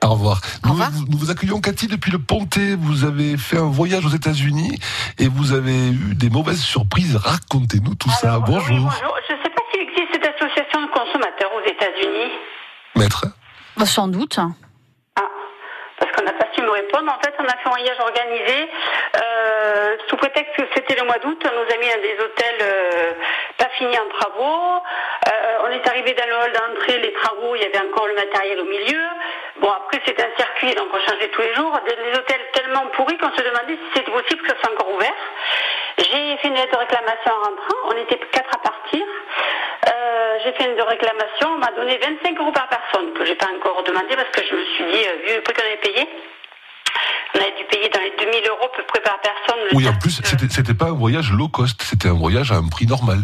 Au 0.04 0.10
revoir. 0.10 0.40
Au 0.62 0.66
Nous, 0.68 0.72
revoir. 0.74 0.90
vous- 0.92 1.06
nous 1.08 1.18
vous 1.18 1.30
accueillons 1.32 1.60
Cathy 1.60 1.88
depuis 1.88 2.12
le 2.12 2.20
Pontet. 2.20 2.76
Vous 2.76 3.02
avez 3.04 3.36
fait 3.36 3.58
un 3.58 3.66
voyage 3.68 4.06
aux 4.06 4.10
États-Unis 4.10 4.78
et 5.18 5.26
vous 5.26 5.52
avez 5.52 5.88
eu 5.88 6.14
des 6.14 6.30
mauvaises 6.30 6.60
surprises. 6.60 7.16
Racontez-nous 7.16 7.96
tout 7.96 8.10
ça. 8.10 8.38
Bonjour, 8.38 8.62
oui, 8.70 8.76
bonjour. 8.84 9.14
Cette 10.22 10.34
association 10.34 10.82
de 10.82 10.86
consommateurs 10.88 11.52
aux 11.54 11.66
États-Unis. 11.66 12.32
maître. 12.96 13.24
Bah, 13.76 13.86
Sans 13.86 14.08
doute. 14.08 14.38
Ah, 15.16 15.22
parce 15.98 16.12
qu'on 16.12 16.24
n'a 16.24 16.32
pas 16.32 16.46
su 16.54 16.62
me 16.62 16.70
répondre. 16.70 17.12
En 17.12 17.20
fait, 17.22 17.34
on 17.38 17.44
a 17.44 17.56
fait 17.56 17.66
un 17.66 17.70
voyage 17.70 18.00
organisé 18.00 18.68
euh, 19.16 19.96
sous 20.08 20.16
prétexte 20.16 20.56
que 20.56 20.62
c'était 20.74 20.96
le 20.96 21.06
mois 21.06 21.18
d'août. 21.18 21.40
On 21.44 21.54
nous 21.54 21.74
a 21.74 21.78
mis 21.78 21.90
à 21.90 21.98
des 21.98 22.16
hôtels 22.22 22.58
euh, 22.62 23.12
pas 23.56 23.68
finis 23.76 23.98
en 23.98 24.08
travaux. 24.18 24.82
Euh, 25.28 25.58
on 25.64 25.70
est 25.70 25.86
arrivé 25.88 26.14
dans 26.14 26.26
le 26.26 26.34
hall 26.34 26.52
d'entrée, 26.52 26.98
les 26.98 27.12
travaux, 27.12 27.54
il 27.54 27.62
y 27.62 27.64
avait 27.64 27.86
encore 27.86 28.06
le 28.06 28.14
matériel 28.14 28.60
au 28.60 28.64
milieu. 28.64 29.04
Bon, 29.60 29.70
après, 29.70 30.00
c'est 30.06 30.18
un 30.20 30.36
circuit, 30.36 30.74
donc 30.74 30.88
on 30.92 31.00
changeait 31.00 31.28
tous 31.28 31.42
les 31.42 31.54
jours. 31.54 31.78
Des, 31.84 32.18
hôtels 32.18 32.46
tellement 32.52 32.86
pourris 32.94 33.18
qu'on 33.18 33.32
se 33.32 33.42
demandait 33.42 33.74
si 33.74 33.88
c'était 33.94 34.10
possible 34.10 34.42
que 34.42 34.48
ça 34.48 34.56
soit 34.62 34.72
encore 34.72 34.92
ouvert. 34.94 35.14
J'ai 35.98 36.36
fait 36.38 36.48
une 36.48 36.54
lettre 36.54 36.72
de 36.72 36.78
réclamation 36.78 37.32
en 37.32 37.44
rentrant. 37.50 37.78
On 37.86 37.96
était 37.96 38.18
quatre 38.30 38.57
j'ai 40.44 40.52
fait 40.52 40.64
une 40.72 40.80
réclamation. 40.80 41.48
On 41.54 41.58
m'a 41.58 41.70
donné 41.72 41.98
25 41.98 42.38
euros 42.40 42.52
par 42.52 42.68
personne, 42.68 43.12
que 43.14 43.24
j'ai 43.24 43.34
pas 43.34 43.46
encore 43.56 43.82
demandé 43.84 44.14
parce 44.16 44.30
que 44.30 44.42
je 44.48 44.54
me 44.54 44.64
suis 44.64 44.84
dit, 44.92 45.04
euh, 45.06 45.26
vu 45.26 45.34
le 45.36 45.42
prix 45.42 45.54
qu'on 45.54 45.62
avait 45.62 45.76
payé, 45.78 46.08
on 47.34 47.38
avait 47.40 47.52
dû 47.58 47.64
payer 47.64 47.88
dans 47.88 48.00
les 48.00 48.10
2000 48.18 48.48
euros 48.48 48.64
à 48.72 48.76
peu 48.76 48.82
près 48.84 49.00
par 49.00 49.18
personne. 49.20 49.60
Oui, 49.72 49.88
en 49.88 49.94
plus, 49.98 50.20
c'était 50.24 50.48
c'était 50.50 50.74
pas 50.74 50.86
un 50.86 50.96
voyage 50.96 51.30
low 51.32 51.48
cost, 51.48 51.80
c'était 51.82 52.08
un 52.08 52.14
voyage 52.18 52.50
à 52.52 52.56
un 52.56 52.68
prix 52.68 52.86
normal. 52.86 53.18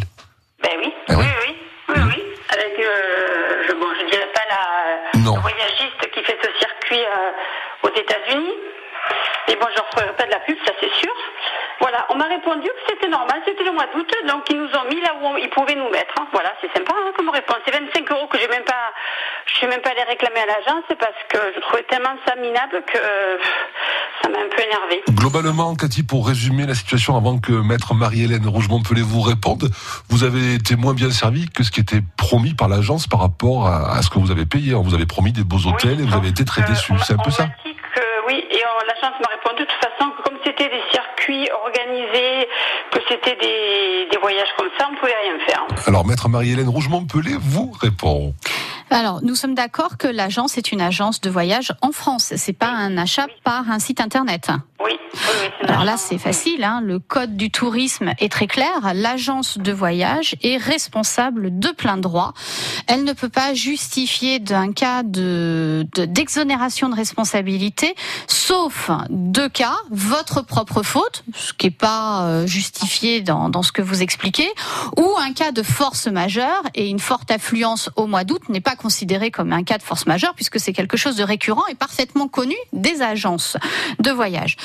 Ben 0.62 0.70
oui, 0.78 0.92
Ah 1.08 1.14
oui, 1.18 1.24
oui. 1.24 1.56
oui, 1.88 1.94
oui, 1.96 2.02
oui. 2.16 2.22
Avec, 2.50 2.78
euh, 2.78 3.64
je, 3.68 3.72
bon, 3.72 3.86
je 4.00 4.10
dirais 4.10 4.28
pas 4.34 4.42
la 4.50 5.20
Non. 5.20 5.38
voyagiste 5.40 6.10
qui 6.12 6.22
fait 6.22 6.38
ce 6.42 6.48
circuit 6.58 7.00
euh, 7.04 7.88
aux 7.88 7.94
États-Unis. 7.94 8.54
Et 9.48 9.56
bon, 9.56 9.66
je 9.74 9.80
ne 9.80 9.86
referai 9.86 10.16
pas 10.16 10.24
de 10.26 10.30
la 10.30 10.40
pub, 10.40 10.56
ça 10.66 10.72
c'est 10.80 10.92
sûr. 10.94 11.12
Voilà, 11.80 12.06
on 12.10 12.14
m'a 12.16 12.24
répondu 12.26 12.66
que 12.68 12.82
c'était 12.88 13.08
normal, 13.08 13.42
c'était 13.46 13.64
le 13.64 13.72
mois 13.72 13.86
d'août, 13.94 14.10
donc 14.28 14.44
ils 14.50 14.56
nous 14.56 14.68
ont 14.68 14.88
mis 14.88 15.00
là 15.00 15.12
où 15.20 15.26
on- 15.26 15.36
ils 15.36 15.50
pouvaient 15.50 15.74
nous 15.74 15.90
mettre. 15.90 16.14
hein. 16.20 16.26
Voilà, 16.32 16.52
c'est 16.60 16.72
sympa 16.72 16.92
hein, 16.96 17.10
comme 17.16 17.28
réponse. 17.28 17.56
C'est 17.66 17.72
25 17.78 18.10
euros 18.12 18.26
que 18.28 18.38
j'ai 18.38 18.48
même 18.48 18.64
pas, 18.64 18.92
je 19.46 19.54
suis 19.56 19.66
même 19.66 19.80
pas 19.82 19.90
allée 19.90 20.02
réclamer 20.04 20.40
à 20.40 20.46
l'agence 20.46 20.84
parce 20.98 21.18
que 21.28 21.38
je 21.54 21.60
trouvais 21.60 21.82
tellement 21.84 22.14
ça 22.26 22.36
minable 22.36 22.82
que 22.86 22.96
euh, 22.98 23.36
ça 24.22 24.28
m'a 24.30 24.38
un 24.38 24.48
peu 24.48 24.62
énervé. 24.62 25.02
Globalement, 25.10 25.74
Cathy, 25.74 26.02
pour 26.04 26.26
résumer 26.26 26.66
la 26.66 26.74
situation 26.74 27.16
avant 27.16 27.38
que 27.38 27.52
maître 27.52 27.94
Marie-Hélène 27.94 28.46
Rougemont-Pelé 28.46 29.02
vous 29.02 29.20
réponde, 29.20 29.64
vous 30.08 30.24
avez 30.24 30.54
été 30.54 30.76
moins 30.76 30.94
bien 30.94 31.10
servi 31.10 31.48
que 31.50 31.62
ce 31.64 31.70
qui 31.70 31.80
était 31.80 32.00
promis 32.16 32.54
par 32.54 32.68
l'agence 32.68 33.06
par 33.06 33.20
rapport 33.20 33.66
à, 33.66 33.96
à 33.96 34.02
ce 34.02 34.10
que 34.10 34.18
vous 34.18 34.30
avez 34.30 34.46
payé. 34.46 34.74
On 34.74 34.82
vous 34.82 34.94
avait 34.94 35.06
promis 35.06 35.32
des 35.32 35.44
beaux 35.44 35.66
hôtels 35.66 36.00
et 36.00 36.04
vous 36.04 36.14
avez 36.16 36.28
été 36.28 36.44
très 36.44 36.62
que 36.62 36.68
déçus. 36.68 36.92
on- 36.92 36.98
C'est 36.98 37.14
un 37.14 37.18
peu 37.18 37.30
ça 37.30 37.46
que 37.94 38.00
oui, 38.26 38.44
et 38.50 38.62
l'agence 38.86 39.20
m'a 39.20 39.28
répondu 39.28 39.62
de 39.64 39.68
toute 39.68 39.84
façon 39.84 40.10
que 40.12 40.22
comme 40.22 40.38
c'était 40.44 40.68
des 41.44 41.50
circuits 41.50 41.50
organisés, 41.66 42.48
que 42.92 42.98
c'était 43.08 43.36
des, 43.36 44.08
des 44.10 44.18
voyages 44.18 44.48
comme 44.56 44.68
ça, 44.78 44.88
on 44.90 44.96
pouvait 44.96 45.12
rien 45.12 45.38
faire. 45.46 45.66
Alors, 45.86 46.06
maître 46.06 46.28
Marie-Hélène 46.28 46.68
Rougemont-Pelé 46.68 47.36
vous 47.38 47.72
répond. 47.80 48.34
Alors, 48.90 49.20
nous 49.22 49.34
sommes 49.34 49.54
d'accord 49.54 49.96
que 49.96 50.06
l'agence 50.06 50.58
est 50.58 50.70
une 50.70 50.80
agence 50.80 51.20
de 51.20 51.30
voyage 51.30 51.72
en 51.82 51.92
France. 51.92 52.34
C'est 52.36 52.52
pas 52.52 52.68
un 52.68 52.96
achat 52.96 53.26
par 53.42 53.70
un 53.70 53.78
site 53.78 54.00
internet. 54.00 54.50
Alors 55.62 55.84
là, 55.84 55.96
c'est 55.96 56.18
facile. 56.18 56.62
Hein. 56.64 56.80
Le 56.82 56.98
code 56.98 57.36
du 57.36 57.50
tourisme 57.50 58.12
est 58.18 58.30
très 58.30 58.46
clair. 58.46 58.92
L'agence 58.94 59.58
de 59.58 59.72
voyage 59.72 60.36
est 60.42 60.56
responsable 60.56 61.58
de 61.58 61.68
plein 61.68 61.96
droit. 61.96 62.34
Elle 62.86 63.04
ne 63.04 63.12
peut 63.12 63.28
pas 63.28 63.54
justifier 63.54 64.38
d'un 64.38 64.72
cas 64.72 65.02
de 65.02 65.86
de- 65.94 66.04
d'exonération 66.04 66.88
de, 66.88 66.94
responsabilité, 66.94 67.94
sauf 68.26 68.90
deux 69.10 69.48
cas 69.48 69.76
votre 69.90 70.42
propre 70.42 70.82
faute, 70.82 71.24
ce 71.34 71.52
qui 71.52 71.66
n'est 71.66 71.70
pas 71.70 72.24
euh, 72.24 72.46
justifié 72.46 73.20
dans, 73.20 73.48
dans 73.48 73.62
ce 73.62 73.72
que 73.72 73.82
vous 73.82 74.02
expliquez, 74.02 74.48
ou 74.96 75.14
un 75.18 75.32
cas 75.32 75.52
de 75.52 75.62
force 75.62 76.06
majeure 76.06 76.62
et 76.74 76.88
une 76.88 76.98
forte 76.98 77.30
affluence 77.30 77.90
au 77.96 78.06
mois 78.06 78.24
d'août 78.24 78.42
n'est 78.48 78.60
pas 78.60 78.76
considéré 78.76 79.30
comme 79.30 79.52
un 79.52 79.62
cas 79.64 79.78
de 79.78 79.82
force 79.82 80.06
majeure 80.06 80.34
puisque 80.34 80.60
c'est 80.60 80.72
quelque 80.72 80.96
chose 80.96 81.16
de 81.16 81.24
récurrent 81.24 81.66
et 81.70 81.74
parfaitement 81.74 82.28
connu 82.28 82.56
des 82.72 83.02
agences 83.02 83.56
de 83.98 84.10
voyage. 84.10 84.56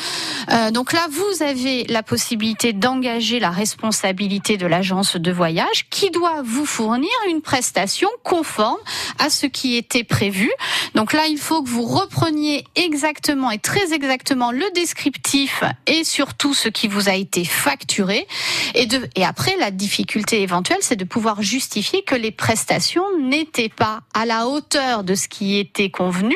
Euh, 0.51 0.72
donc 0.72 0.94
là, 0.94 1.08
vous 1.12 1.44
avez 1.44 1.84
la 1.86 2.04
possibilité 2.04 2.74
d'engager 2.74 3.39
la 3.39 3.50
responsabilité 3.50 4.58
de 4.58 4.66
l'agence 4.66 5.16
de 5.16 5.32
voyage 5.32 5.89
qui 5.89 6.10
doit 6.12 6.42
vous 6.44 6.66
fournir 6.66 7.10
une 7.30 7.42
prestation 7.42 8.10
conforme 8.24 8.78
à 9.20 9.30
ce 9.30 9.46
qui 9.46 9.75
était 9.75 10.04
prévu. 10.04 10.50
Donc 10.96 11.13
là, 11.13 11.28
il 11.28 11.38
faut 11.38 11.62
que 11.63 11.70
vous 11.70 11.86
repreniez 11.86 12.66
exactement 12.75 13.51
et 13.51 13.60
très 13.60 13.94
exactement 13.94 14.51
le 14.51 14.66
descriptif 14.74 15.63
et 15.88 16.04
surtout 16.04 16.54
ce 16.54 16.70
qui 16.70 16.88
vous 16.88 17.10
a 17.10 17.13
été 17.13 17.46
facturé. 17.46 18.28
Et, 18.75 18.86
de, 18.86 19.08
et 19.16 19.25
après, 19.25 19.56
la 19.58 19.72
difficulté 19.72 20.42
éventuelle, 20.42 20.80
c'est 20.82 20.96
de 20.96 21.06
pouvoir 21.06 21.42
justifier 21.42 22.01
que 22.04 22.16
les 22.16 22.32
prestations 22.32 23.04
n'étaient 23.20 23.70
pas 23.70 24.01
à 24.13 24.25
la 24.25 24.48
hauteur 24.48 25.04
de 25.04 25.16
ce 25.16 25.28
qui 25.28 25.58
était 25.60 25.89
convenu. 25.89 26.36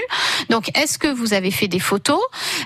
Donc, 0.49 0.75
est-ce 0.77 0.97
que 0.97 1.07
vous 1.07 1.33
avez 1.33 1.51
fait 1.51 1.67
des 1.67 1.79
photos? 1.79 2.19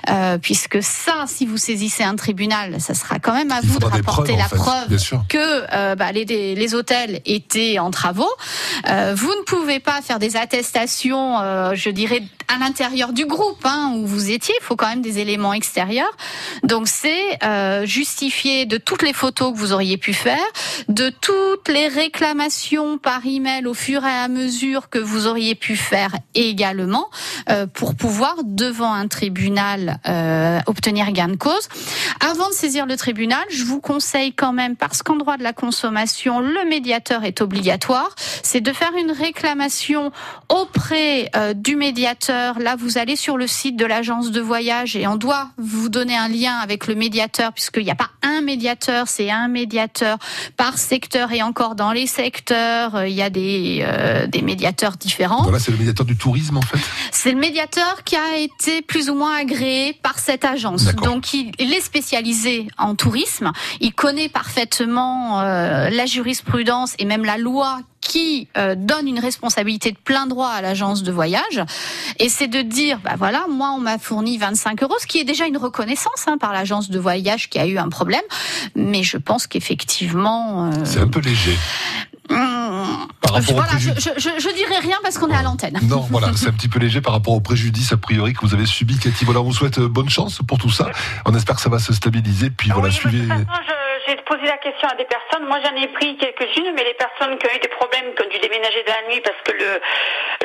Euh, 0.08 0.38
Puisque 0.38 0.82
ça, 0.98 1.24
si 1.26 1.46
vous 1.46 1.56
saisissez 1.56 2.02
un 2.02 2.16
tribunal, 2.16 2.80
ça 2.80 2.94
sera 2.94 3.18
quand 3.18 3.32
même 3.32 3.52
à 3.52 3.60
Il 3.62 3.68
vous 3.68 3.78
de 3.78 3.84
rapporter 3.84 4.32
preuves, 4.32 4.38
la 4.38 4.48
fait, 4.48 4.56
preuve 4.56 5.26
que 5.28 5.64
euh, 5.72 5.94
bah, 5.94 6.12
les, 6.12 6.24
les 6.24 6.74
hôtels 6.74 7.20
étaient 7.24 7.78
en 7.78 7.90
travaux. 7.90 8.30
Euh, 8.88 9.14
vous 9.16 9.28
ne 9.30 9.42
pouvez 9.44 9.80
pas 9.80 10.02
faire 10.02 10.18
des 10.18 10.36
attestations, 10.36 11.40
euh, 11.40 11.74
je 11.74 11.90
dirais, 11.90 12.22
à 12.48 12.58
l'intérieur 12.58 13.12
du 13.12 13.26
groupe 13.26 13.64
hein, 13.64 13.92
où 13.94 14.06
vous 14.06 14.30
étiez. 14.30 14.54
Il 14.60 14.64
faut 14.64 14.76
quand 14.76 14.88
même 14.88 15.02
des 15.02 15.18
éléments 15.18 15.52
extérieurs. 15.52 16.16
Donc 16.62 16.88
c'est 16.88 17.38
euh, 17.44 17.84
justifier 17.84 18.66
de 18.66 18.78
toutes 18.78 19.02
les 19.02 19.12
photos 19.12 19.52
que 19.52 19.58
vous 19.58 19.72
auriez 19.72 19.96
pu 19.98 20.14
faire, 20.14 20.38
de 20.88 21.10
toutes 21.10 21.68
les 21.68 21.88
réclamations 21.88 22.98
par 22.98 23.26
email 23.26 23.66
au 23.66 23.74
fur 23.74 24.04
et 24.04 24.10
à 24.10 24.28
mesure 24.28 24.88
que 24.88 24.98
vous 24.98 25.26
auriez 25.26 25.54
pu 25.54 25.76
faire 25.76 26.10
également 26.34 27.10
euh, 27.50 27.66
pour 27.66 27.94
pouvoir 27.94 28.36
devant 28.44 28.92
un 28.92 29.08
tribunal 29.08 30.00
euh, 30.08 30.60
obtenir 30.66 31.12
gain 31.12 31.28
de 31.28 31.36
cause. 31.36 31.68
Avant 32.20 32.48
de 32.48 32.54
saisir 32.54 32.86
le 32.86 32.96
tribunal, 32.96 33.44
je 33.50 33.64
vous 33.64 33.80
conseille 33.80 34.32
quand 34.32 34.52
même, 34.52 34.76
parce 34.76 35.02
qu'en 35.02 35.16
droit 35.16 35.36
de 35.36 35.42
la 35.42 35.52
consommation, 35.52 36.40
le 36.40 36.68
médiateur 36.68 37.24
est 37.24 37.40
obligatoire, 37.40 38.14
c'est 38.42 38.60
de 38.60 38.72
faire 38.72 38.92
une 38.98 39.12
réclamation 39.12 40.12
auprès 40.48 41.30
euh, 41.36 41.52
du 41.54 41.76
médiateur. 41.76 42.37
Là, 42.58 42.76
vous 42.76 42.98
allez 42.98 43.16
sur 43.16 43.36
le 43.36 43.46
site 43.46 43.76
de 43.76 43.84
l'agence 43.84 44.30
de 44.30 44.40
voyage 44.40 44.96
et 44.96 45.06
on 45.06 45.16
doit 45.16 45.48
vous 45.56 45.88
donner 45.88 46.16
un 46.16 46.28
lien 46.28 46.56
avec 46.56 46.86
le 46.86 46.94
médiateur, 46.94 47.52
puisqu'il 47.52 47.84
n'y 47.84 47.90
a 47.90 47.94
pas 47.94 48.10
un 48.22 48.40
médiateur, 48.40 49.08
c'est 49.08 49.30
un 49.30 49.48
médiateur 49.48 50.18
par 50.56 50.78
secteur 50.78 51.32
et 51.32 51.42
encore 51.42 51.74
dans 51.74 51.92
les 51.92 52.06
secteurs, 52.06 52.94
euh, 52.96 53.08
il 53.08 53.14
y 53.14 53.22
a 53.22 53.30
des, 53.30 53.80
euh, 53.82 54.26
des 54.26 54.42
médiateurs 54.42 54.96
différents. 54.96 55.42
Voilà, 55.42 55.58
c'est 55.58 55.70
le 55.70 55.78
médiateur 55.78 56.06
du 56.06 56.16
tourisme 56.16 56.56
en 56.56 56.62
fait. 56.62 56.78
C'est 57.12 57.32
le 57.32 57.38
médiateur 57.38 58.04
qui 58.04 58.16
a 58.16 58.36
été 58.36 58.82
plus 58.82 59.10
ou 59.10 59.14
moins 59.14 59.36
agréé 59.36 59.92
par 60.02 60.18
cette 60.18 60.44
agence. 60.44 60.84
Donc 60.96 61.34
il, 61.34 61.52
il 61.58 61.72
est 61.72 61.80
spécialisé 61.80 62.68
en 62.78 62.94
tourisme. 62.94 63.52
Il 63.80 63.92
connaît 63.92 64.28
parfaitement 64.28 65.40
euh, 65.40 65.90
la 65.90 66.06
jurisprudence 66.06 66.94
et 66.98 67.04
même 67.04 67.24
la 67.24 67.38
loi 67.38 67.80
qui 68.08 68.48
euh, 68.56 68.74
donne 68.74 69.06
une 69.06 69.20
responsabilité 69.20 69.92
de 69.92 69.98
plein 69.98 70.26
droit 70.26 70.48
à 70.48 70.62
l'agence 70.62 71.02
de 71.04 71.12
voyage. 71.12 71.62
Et 72.18 72.28
c'est 72.28 72.48
de 72.48 72.62
dire, 72.62 72.98
bah 73.04 73.14
voilà, 73.16 73.44
moi 73.48 73.70
on 73.76 73.80
m'a 73.80 73.98
fourni 73.98 74.38
25 74.38 74.82
euros, 74.82 74.94
ce 75.00 75.06
qui 75.06 75.18
est 75.18 75.24
déjà 75.24 75.46
une 75.46 75.58
reconnaissance 75.58 76.24
hein, 76.26 76.38
par 76.40 76.52
l'agence 76.52 76.90
de 76.90 76.98
voyage 76.98 77.48
qui 77.50 77.58
a 77.58 77.66
eu 77.66 77.78
un 77.78 77.88
problème. 77.90 78.22
Mais 78.74 79.02
je 79.04 79.18
pense 79.18 79.46
qu'effectivement... 79.46 80.70
euh, 80.72 80.84
C'est 80.84 81.00
un 81.00 81.08
peu 81.08 81.20
léger. 81.20 81.56
hum, 82.30 83.06
Par 83.20 83.34
rapport 83.34 83.54
voilà, 83.54 83.76
je, 83.78 83.90
je, 83.90 84.10
je, 84.16 84.28
je 84.38 84.54
dirais 84.56 84.78
rien 84.80 84.96
parce 85.02 85.18
qu'on 85.18 85.28
est 85.28 85.36
à 85.36 85.42
l'antenne. 85.42 85.78
Non, 85.82 86.06
voilà, 86.10 86.30
c'est 86.36 86.48
un 86.48 86.52
petit 86.52 86.68
peu 86.68 86.78
léger 86.78 87.02
par 87.02 87.12
rapport 87.12 87.34
au 87.34 87.40
préjudice 87.40 87.92
a 87.92 87.98
priori 87.98 88.32
que 88.32 88.40
vous 88.40 88.54
avez 88.54 88.66
subi, 88.66 88.98
Cathy. 88.98 89.26
Voilà, 89.26 89.40
on 89.40 89.44
vous 89.44 89.52
souhaite 89.52 89.78
euh, 89.78 89.88
bonne 89.88 90.08
chance 90.08 90.40
pour 90.48 90.56
tout 90.58 90.70
ça. 90.70 90.88
On 91.26 91.34
espère 91.34 91.56
que 91.56 91.62
ça 91.62 91.68
va 91.68 91.78
se 91.78 91.92
stabiliser. 91.92 92.48
Puis 92.50 92.70
voilà, 92.70 92.88
oui, 92.88 92.94
suivez. 92.94 93.28
J'ai 94.08 94.16
posé 94.24 94.42
la 94.46 94.56
question 94.56 94.88
à 94.88 94.94
des 94.94 95.04
personnes. 95.04 95.44
Moi, 95.46 95.58
j'en 95.62 95.76
ai 95.76 95.86
pris 95.88 96.16
quelques-unes, 96.16 96.72
mais 96.74 96.82
les 96.84 96.94
personnes 96.94 97.36
qui 97.36 97.46
ont 97.46 97.54
eu 97.54 97.58
des 97.58 97.68
problèmes, 97.68 98.14
qui 98.14 98.22
ont 98.24 98.28
dû 98.30 98.38
déménager 98.38 98.82
de 98.82 98.88
la 98.88 99.02
nuit 99.08 99.20
parce 99.20 99.36
que 99.44 99.52
le, 99.52 99.80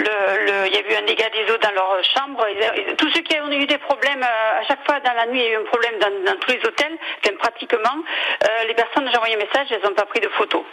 le, 0.04 0.46
le- 0.46 0.68
il 0.68 0.74
y 0.74 0.78
a 0.78 0.82
eu 0.82 0.96
un 1.02 1.06
dégât 1.06 1.30
des 1.30 1.50
eaux 1.50 1.58
dans 1.58 1.72
leur 1.72 2.04
chambre. 2.04 2.46
ils- 2.50 2.96
tous 2.98 3.10
ceux 3.14 3.22
qui 3.22 3.40
ont 3.40 3.50
eu 3.52 3.66
des 3.66 3.78
problèmes, 3.78 4.22
euh, 4.22 4.60
à 4.60 4.64
chaque 4.68 4.86
fois 4.86 5.00
dans 5.00 5.14
la 5.14 5.28
nuit, 5.28 5.40
il 5.40 5.46
y 5.46 5.48
a 5.48 5.52
eu 5.54 5.62
un 5.62 5.66
problème 5.66 5.98
dans, 6.00 6.32
dans 6.34 6.38
tous 6.40 6.52
les 6.52 6.60
hôtels, 6.66 6.98
pratiquement. 7.40 7.98
Euh, 8.44 8.64
les 8.68 8.74
personnes, 8.74 9.08
j'ai 9.10 9.18
envoyé 9.18 9.36
un 9.36 9.40
message, 9.40 9.68
elles 9.72 9.82
n'ont 9.84 9.96
pas 9.96 10.06
pris 10.06 10.20
de 10.20 10.30
photos. 10.30 10.64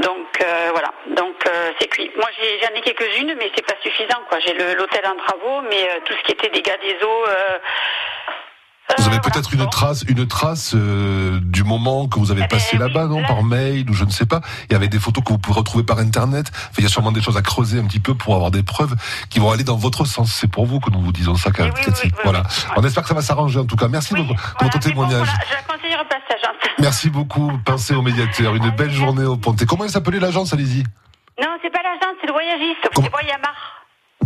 Donc 0.00 0.26
euh, 0.42 0.68
voilà, 0.72 0.92
donc 1.06 1.36
euh, 1.46 1.70
c'est 1.78 1.88
cuit. 1.88 2.10
Moi, 2.16 2.28
j'en 2.62 2.74
ai, 2.74 2.80
quelques-unes, 2.80 3.34
mais 3.38 3.50
c'est 3.54 3.64
pas 3.66 3.74
suffisant. 3.82 4.20
quoi. 4.28 4.38
J'ai 4.40 4.52
l'hôtel 4.74 5.04
en 5.06 5.16
travaux, 5.16 5.62
mais 5.62 6.00
tout 6.04 6.12
ce 6.14 6.22
qui 6.24 6.32
était 6.32 6.48
dégâts 6.50 6.78
des 6.82 7.04
eaux. 7.04 7.24
Vous 8.98 9.08
avez 9.08 9.18
peut-être 9.18 9.48
voilà. 9.50 9.64
une 9.64 9.70
trace, 9.70 10.04
une 10.08 10.28
trace 10.28 10.74
du 11.50 11.64
moment 11.64 12.08
que 12.08 12.18
vous 12.18 12.30
avez 12.30 12.40
Eh 12.40 12.44
ben, 12.44 12.48
passé 12.48 12.76
là-bas, 12.78 13.06
non, 13.06 13.22
par 13.24 13.42
mail 13.42 13.88
ou 13.90 13.94
je 13.94 14.04
ne 14.04 14.10
sais 14.10 14.26
pas. 14.26 14.40
Il 14.68 14.72
y 14.72 14.76
avait 14.76 14.88
des 14.88 14.98
photos 14.98 15.22
que 15.24 15.30
vous 15.30 15.38
pouvez 15.38 15.58
retrouver 15.58 15.84
par 15.84 15.98
internet. 15.98 16.50
Enfin, 16.54 16.70
il 16.78 16.82
y 16.84 16.86
a 16.86 16.90
sûrement 16.90 17.12
des 17.12 17.22
choses 17.22 17.36
à 17.36 17.42
creuser 17.42 17.78
un 17.78 17.84
petit 17.84 18.00
peu 18.00 18.14
pour 18.14 18.34
avoir 18.34 18.50
des 18.50 18.62
preuves 18.62 18.94
qui 19.30 19.38
vont 19.38 19.50
aller 19.50 19.64
dans 19.64 19.76
votre 19.76 20.04
sens. 20.04 20.32
C'est 20.32 20.50
pour 20.50 20.66
vous 20.66 20.80
que 20.80 20.90
nous 20.90 21.00
vous 21.00 21.12
disons 21.12 21.34
ça, 21.36 21.50
Eh 21.54 21.56
Cathy. 21.56 21.70
oui, 21.76 21.82
oui, 21.86 21.94
oui, 22.04 22.10
voilà. 22.24 22.42
On 22.76 22.82
espère 22.82 23.02
que 23.02 23.08
ça 23.08 23.14
va 23.14 23.22
s'arranger 23.22 23.58
en 23.58 23.64
tout 23.66 23.76
cas. 23.76 23.88
Merci 23.88 24.14
de, 24.14 24.20
voilà, 24.20 24.34
votre 24.60 24.62
mais 24.62 24.68
bon, 24.70 24.78
témoignage. 24.78 25.28
voilà, 25.28 25.60
je 25.60 26.08
passage. 26.08 26.40
hein. 26.44 26.68
Merci 26.78 27.10
beaucoup. 27.10 27.52
Pensez 27.64 27.94
au 27.94 28.02
médiateur. 28.02 28.54
Une 28.54 28.70
belle 28.70 28.92
journée 28.92 29.24
au 29.24 29.36
Pontet. 29.36 29.66
Comment 29.66 29.84
elle 29.84 29.90
s'appelait 29.90 30.20
l'agence, 30.20 30.52
allez-y 30.52 30.82
Non, 31.40 31.48
c'est 31.62 31.70
pas 31.70 31.82
l'agence, 31.82 32.16
c'est 32.20 32.26
le 32.26 32.32
voyagiste. 32.32 32.88
Comment- 32.94 33.06
C'est 33.06 33.12
Voyamar. 33.12 33.54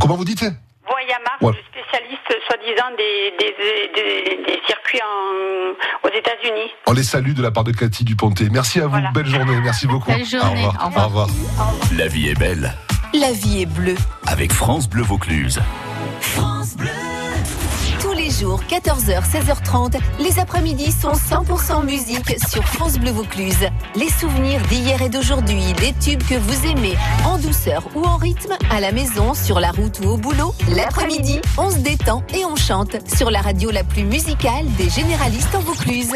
Comment 0.01 0.17
vous 0.17 0.25
dites? 0.25 0.45
Voyamar, 0.91 1.39
Ouais. 1.41 1.53
le 1.53 1.63
spécialiste, 1.71 2.47
soi-disant, 2.47 2.91
des, 2.99 3.33
des, 3.39 3.55
des, 3.95 4.43
des 4.45 4.61
circuits 4.67 5.01
en, 5.03 6.09
aux 6.09 6.13
États-Unis. 6.13 6.71
On 6.87 6.93
les 6.93 7.03
salue 7.05 7.33
de 7.33 7.43
la 7.43 7.51
part 7.51 7.65
de 7.65 7.73
Cathy 7.73 8.05
Dupontet. 8.05 8.49
Merci 8.51 8.81
à 8.81 8.85
vous. 8.85 8.91
Voilà. 8.91 9.11
Belle 9.13 9.27
journée. 9.27 9.57
Merci 9.63 9.87
beaucoup. 9.87 10.11
Belle 10.11 10.25
journée. 10.25 10.65
Au 10.65 10.69
revoir. 10.71 10.83
Au 10.83 10.87
revoir. 10.87 11.05
Au 11.07 11.09
revoir. 11.09 11.29
La 11.97 12.07
vie 12.09 12.29
est 12.31 12.39
belle 12.39 12.73
La 13.15 13.33
vie 13.33 13.63
est 13.63 13.67
bleue. 13.67 13.97
avec 14.27 14.53
France 14.53 14.89
Bleu 14.89 15.03
Vaucluse. 15.03 15.61
Les 16.37 16.43
jours, 18.41 18.61
14h, 18.71 19.23
16h30, 19.23 19.99
les 20.19 20.39
après-midi 20.39 20.93
sont 20.93 21.13
100% 21.13 21.85
musique 21.85 22.37
sur 22.49 22.65
France 22.65 22.99
Bleu 22.99 23.11
Vaucluse. 23.11 23.69
Les 23.97 24.09
souvenirs 24.09 24.61
d'hier 24.69 25.03
et 25.03 25.11
d'aujourd'hui, 25.11 25.63
les 25.81 25.93
tubes 25.93 26.23
que 26.23 26.37
vous 26.37 26.67
aimez, 26.67 26.95
en 27.27 27.39
douceur 27.39 27.83
ou 27.95 28.03
en 28.05 28.17
rythme, 28.17 28.57
à 28.71 28.81
la 28.81 28.93
maison, 28.93 29.35
sur 29.35 29.61
la 29.61 29.71
route 29.73 30.01
ou 30.01 30.11
au 30.11 30.17
boulot. 30.17 30.55
L'après-midi, 30.75 31.41
on 31.59 31.71
se 31.71 31.79
détend 31.79 32.23
et 32.35 32.45
on 32.47 32.57
chante 32.57 32.97
sur 33.15 33.31
la 33.31 33.43
radio 33.43 33.71
la 33.71 33.85
plus 33.85 34.05
musicale 34.05 34.67
des 34.79 34.89
généralistes 34.89 35.55
en 35.55 35.61
Vaucluse. 35.61 36.13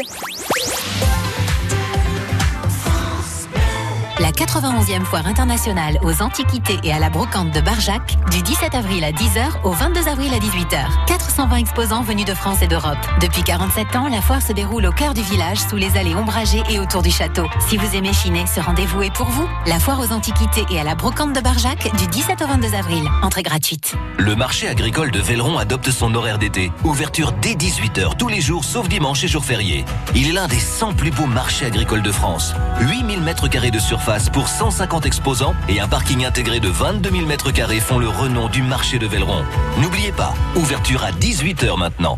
La 4.21 4.31
91e 4.31 5.03
foire 5.03 5.27
internationale 5.27 5.99
aux 6.01 6.21
antiquités 6.21 6.79
et 6.83 6.93
à 6.93 6.99
la 6.99 7.09
brocante 7.09 7.51
de 7.51 7.59
Barjac, 7.59 8.17
du 8.31 8.41
17 8.41 8.73
avril 8.73 9.03
à 9.03 9.11
10h 9.11 9.65
au 9.65 9.71
22 9.71 10.07
avril 10.07 10.33
à 10.33 10.37
18h. 10.37 11.05
420 11.05 11.57
exposants 11.57 12.01
venus 12.01 12.23
de 12.23 12.33
France 12.33 12.61
et 12.61 12.67
d'Europe. 12.67 12.97
Depuis 13.19 13.43
47 13.43 13.93
ans, 13.97 14.07
la 14.07 14.21
foire 14.21 14.41
se 14.41 14.53
déroule 14.53 14.85
au 14.85 14.93
cœur 14.93 15.13
du 15.13 15.21
village, 15.21 15.57
sous 15.57 15.75
les 15.75 15.97
allées 15.97 16.15
ombragées 16.15 16.63
et 16.69 16.79
autour 16.79 17.01
du 17.01 17.11
château. 17.11 17.45
Si 17.67 17.75
vous 17.75 17.93
aimez 17.93 18.13
chiner, 18.13 18.45
ce 18.47 18.61
rendez-vous 18.61 19.03
est 19.03 19.13
pour 19.13 19.27
vous. 19.27 19.49
La 19.65 19.79
foire 19.79 19.99
aux 19.99 20.13
antiquités 20.13 20.63
et 20.69 20.79
à 20.79 20.85
la 20.85 20.95
brocante 20.95 21.33
de 21.33 21.41
Barjac, 21.41 21.93
du 21.97 22.07
17 22.07 22.41
au 22.41 22.47
22 22.47 22.73
avril. 22.73 23.03
Entrée 23.21 23.43
gratuite. 23.43 23.95
Le 24.17 24.33
marché 24.33 24.69
agricole 24.69 25.11
de 25.11 25.19
Velleron 25.19 25.57
adopte 25.57 25.91
son 25.91 26.15
horaire 26.15 26.37
d'été. 26.37 26.71
Ouverture 26.85 27.33
dès 27.41 27.55
18h 27.55 28.15
tous 28.17 28.29
les 28.29 28.39
jours 28.39 28.63
sauf 28.63 28.87
dimanche 28.87 29.25
et 29.25 29.27
jours 29.27 29.43
fériés. 29.43 29.83
Il 30.15 30.29
est 30.29 30.33
l'un 30.33 30.47
des 30.47 30.59
100 30.59 30.93
plus 30.93 31.11
beaux 31.11 31.25
marchés 31.25 31.65
agricoles 31.65 32.01
de 32.01 32.13
France. 32.13 32.53
8000 32.79 33.19
mètres 33.19 33.49
carrés 33.49 33.71
de 33.71 33.79
surface 33.79 34.04
pour 34.31 34.47
150 34.47 35.07
exposants 35.07 35.55
et 35.67 35.79
un 35.79 35.87
parking 35.87 36.25
intégré 36.25 36.59
de 36.59 36.69
22 36.69 37.09
000 37.09 37.25
mètres 37.25 37.51
carrés 37.51 37.79
font 37.79 37.97
le 37.97 38.07
renom 38.07 38.49
du 38.49 38.61
marché 38.61 38.99
de 38.99 39.07
Velleron. 39.07 39.43
N'oubliez 39.81 40.11
pas, 40.11 40.33
ouverture 40.55 41.03
à 41.03 41.11
18h 41.11 41.77
maintenant. 41.77 42.17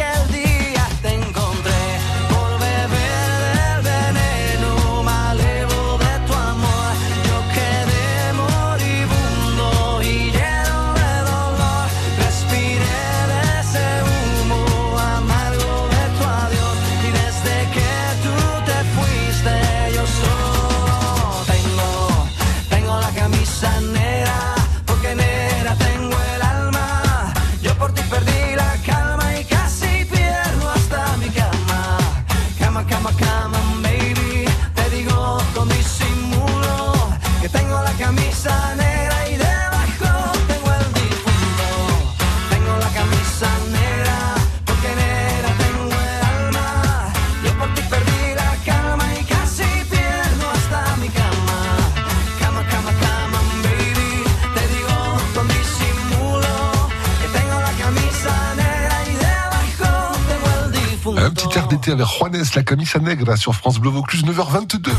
avec 61.91 62.07
Juanes, 62.07 62.43
la 62.55 62.63
camisa 62.63 62.99
negra 62.99 63.35
sur 63.35 63.53
France 63.53 63.79
Bleu 63.79 63.89
Vaucluse, 63.89 64.23
9h22. 64.23 64.91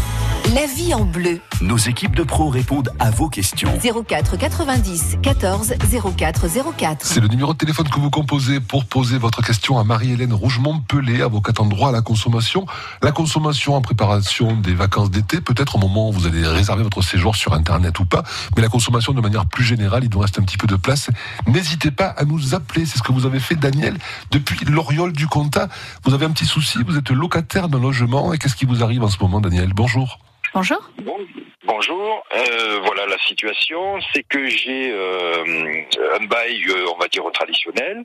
La 0.55 0.67
vie 0.67 0.93
en 0.93 1.05
bleu. 1.05 1.41
Nos 1.63 1.79
équipes 1.79 2.15
de 2.15 2.25
pros 2.25 2.51
répondent 2.51 2.91
à 2.99 3.11
vos 3.11 3.31
questions. 3.31 3.73
04 4.07 4.37
90 4.37 5.19
14 5.23 5.75
04 6.17 6.47
04. 6.77 7.07
C'est 7.07 7.21
le 7.21 7.29
numéro 7.29 7.55
de 7.55 7.59
téléphone 7.59 7.89
que 7.89 7.99
vous 7.99 8.11
composez 8.11 8.61
pour 8.61 8.85
poser 8.85 9.17
votre 9.17 9.41
question 9.41 9.79
à 9.79 9.85
Marie-Hélène 9.85 10.35
Rougemont-Pelé, 10.35 11.23
avocate 11.23 11.61
en 11.61 11.65
droit 11.65 11.89
à 11.89 11.93
la 11.93 12.03
consommation. 12.03 12.67
La 13.03 13.13
consommation 13.13 13.77
en 13.77 13.81
préparation 13.81 14.55
des 14.55 14.75
vacances 14.75 15.11
d'été, 15.11 15.41
peut-être 15.41 15.77
au 15.77 15.79
moment 15.79 16.11
où 16.11 16.13
vous 16.13 16.27
allez 16.27 16.47
réserver 16.47 16.83
votre 16.83 17.01
séjour 17.01 17.35
sur 17.35 17.55
Internet 17.55 17.99
ou 18.01 18.05
pas, 18.05 18.23
mais 18.55 18.61
la 18.61 18.69
consommation 18.69 19.15
de 19.15 19.21
manière 19.23 19.47
plus 19.47 19.65
générale, 19.65 20.05
il 20.05 20.11
nous 20.11 20.19
reste 20.19 20.39
un 20.39 20.43
petit 20.43 20.59
peu 20.59 20.67
de 20.67 20.77
place. 20.77 21.09
N'hésitez 21.47 21.93
pas 21.93 22.09
à 22.09 22.25
nous 22.25 22.55
appeler, 22.55 22.85
c'est 22.85 22.99
ce 22.99 23.03
que 23.03 23.13
vous 23.13 23.25
avez 23.25 23.41
fait 23.41 23.57
Daniel 23.57 23.97
depuis 24.31 24.67
l'Oriole 24.67 25.13
du 25.13 25.29
Comtat. 25.29 25.69
Vous 26.05 26.13
avez 26.13 26.27
un 26.27 26.31
petit 26.31 26.47
souci, 26.47 26.79
vous 26.87 26.99
êtes 26.99 27.11
locataire 27.11 27.71
d'un 27.71 27.81
logement 27.81 28.35
et 28.35 28.39
qu'est-ce 28.39 28.57
qui 28.57 28.67
vous 28.67 28.83
arrive 28.83 29.03
en 29.03 29.09
ce 29.09 29.17
moment 29.19 29.41
Daniel? 29.41 29.73
Bonjour. 29.73 30.19
Bonjour. 30.55 30.91
Bon, 30.99 31.19
bonjour. 31.65 32.25
Euh, 32.35 32.81
voilà 32.85 33.07
la 33.07 33.19
situation, 33.19 33.99
c'est 34.13 34.23
que 34.23 34.47
j'ai 34.49 34.91
euh, 34.93 35.83
un 36.21 36.25
bail, 36.27 36.63
euh, 36.69 36.87
on 36.95 36.99
va 36.99 37.09
dire 37.09 37.25
traditionnel. 37.33 38.05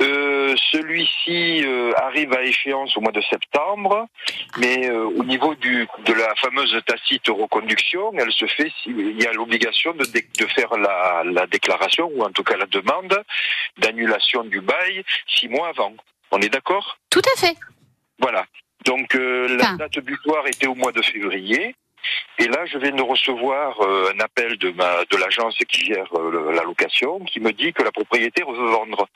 Euh, 0.00 0.54
Celui-ci 0.72 1.62
euh, 1.64 1.92
arrive 1.96 2.32
à 2.32 2.42
échéance 2.42 2.96
au 2.96 3.00
mois 3.00 3.12
de 3.12 3.20
septembre, 3.22 4.06
mais 4.58 4.88
euh, 4.88 5.04
au 5.04 5.24
niveau 5.24 5.54
du, 5.54 5.88
de 6.04 6.12
la 6.12 6.34
fameuse 6.36 6.76
tacite 6.86 7.28
reconduction, 7.28 8.12
elle 8.18 8.32
se 8.32 8.46
fait 8.46 8.72
s'il 8.82 9.20
y 9.20 9.26
a 9.26 9.32
l'obligation 9.32 9.92
de, 9.92 10.04
faire 10.46 10.76
la, 10.76 11.22
la 11.24 11.46
déclaration 11.46 12.10
ou 12.14 12.24
en 12.24 12.30
tout 12.30 12.42
cas 12.44 12.56
la 12.56 12.66
demande 12.66 13.22
d'annulation 13.78 14.44
du 14.44 14.60
bail 14.60 15.04
six 15.28 15.48
mois 15.48 15.68
avant. 15.68 15.94
On 16.30 16.40
est 16.40 16.48
d'accord? 16.48 16.98
Tout 17.10 17.22
à 17.34 17.40
fait. 17.40 17.56
Voilà. 18.18 18.46
Donc 18.84 19.14
euh, 19.14 19.56
la 19.56 19.76
date 19.76 19.98
butoir 20.00 20.46
était 20.46 20.66
au 20.66 20.74
mois 20.74 20.92
de 20.92 21.02
février. 21.02 21.74
Et 22.38 22.48
là, 22.48 22.66
je 22.66 22.76
viens 22.78 22.90
de 22.90 23.02
recevoir 23.02 23.80
euh, 23.80 24.12
un 24.14 24.20
appel 24.20 24.58
de 24.58 24.70
ma 24.70 25.04
de 25.10 25.16
l'agence 25.16 25.56
qui 25.68 25.86
gère 25.86 26.08
euh, 26.14 26.52
la 26.52 26.62
location, 26.62 27.20
qui 27.20 27.40
me 27.40 27.52
dit 27.52 27.72
que 27.72 27.82
la 27.82 27.92
propriétaire 27.92 28.50
veut 28.50 28.70
vendre. 28.70 29.06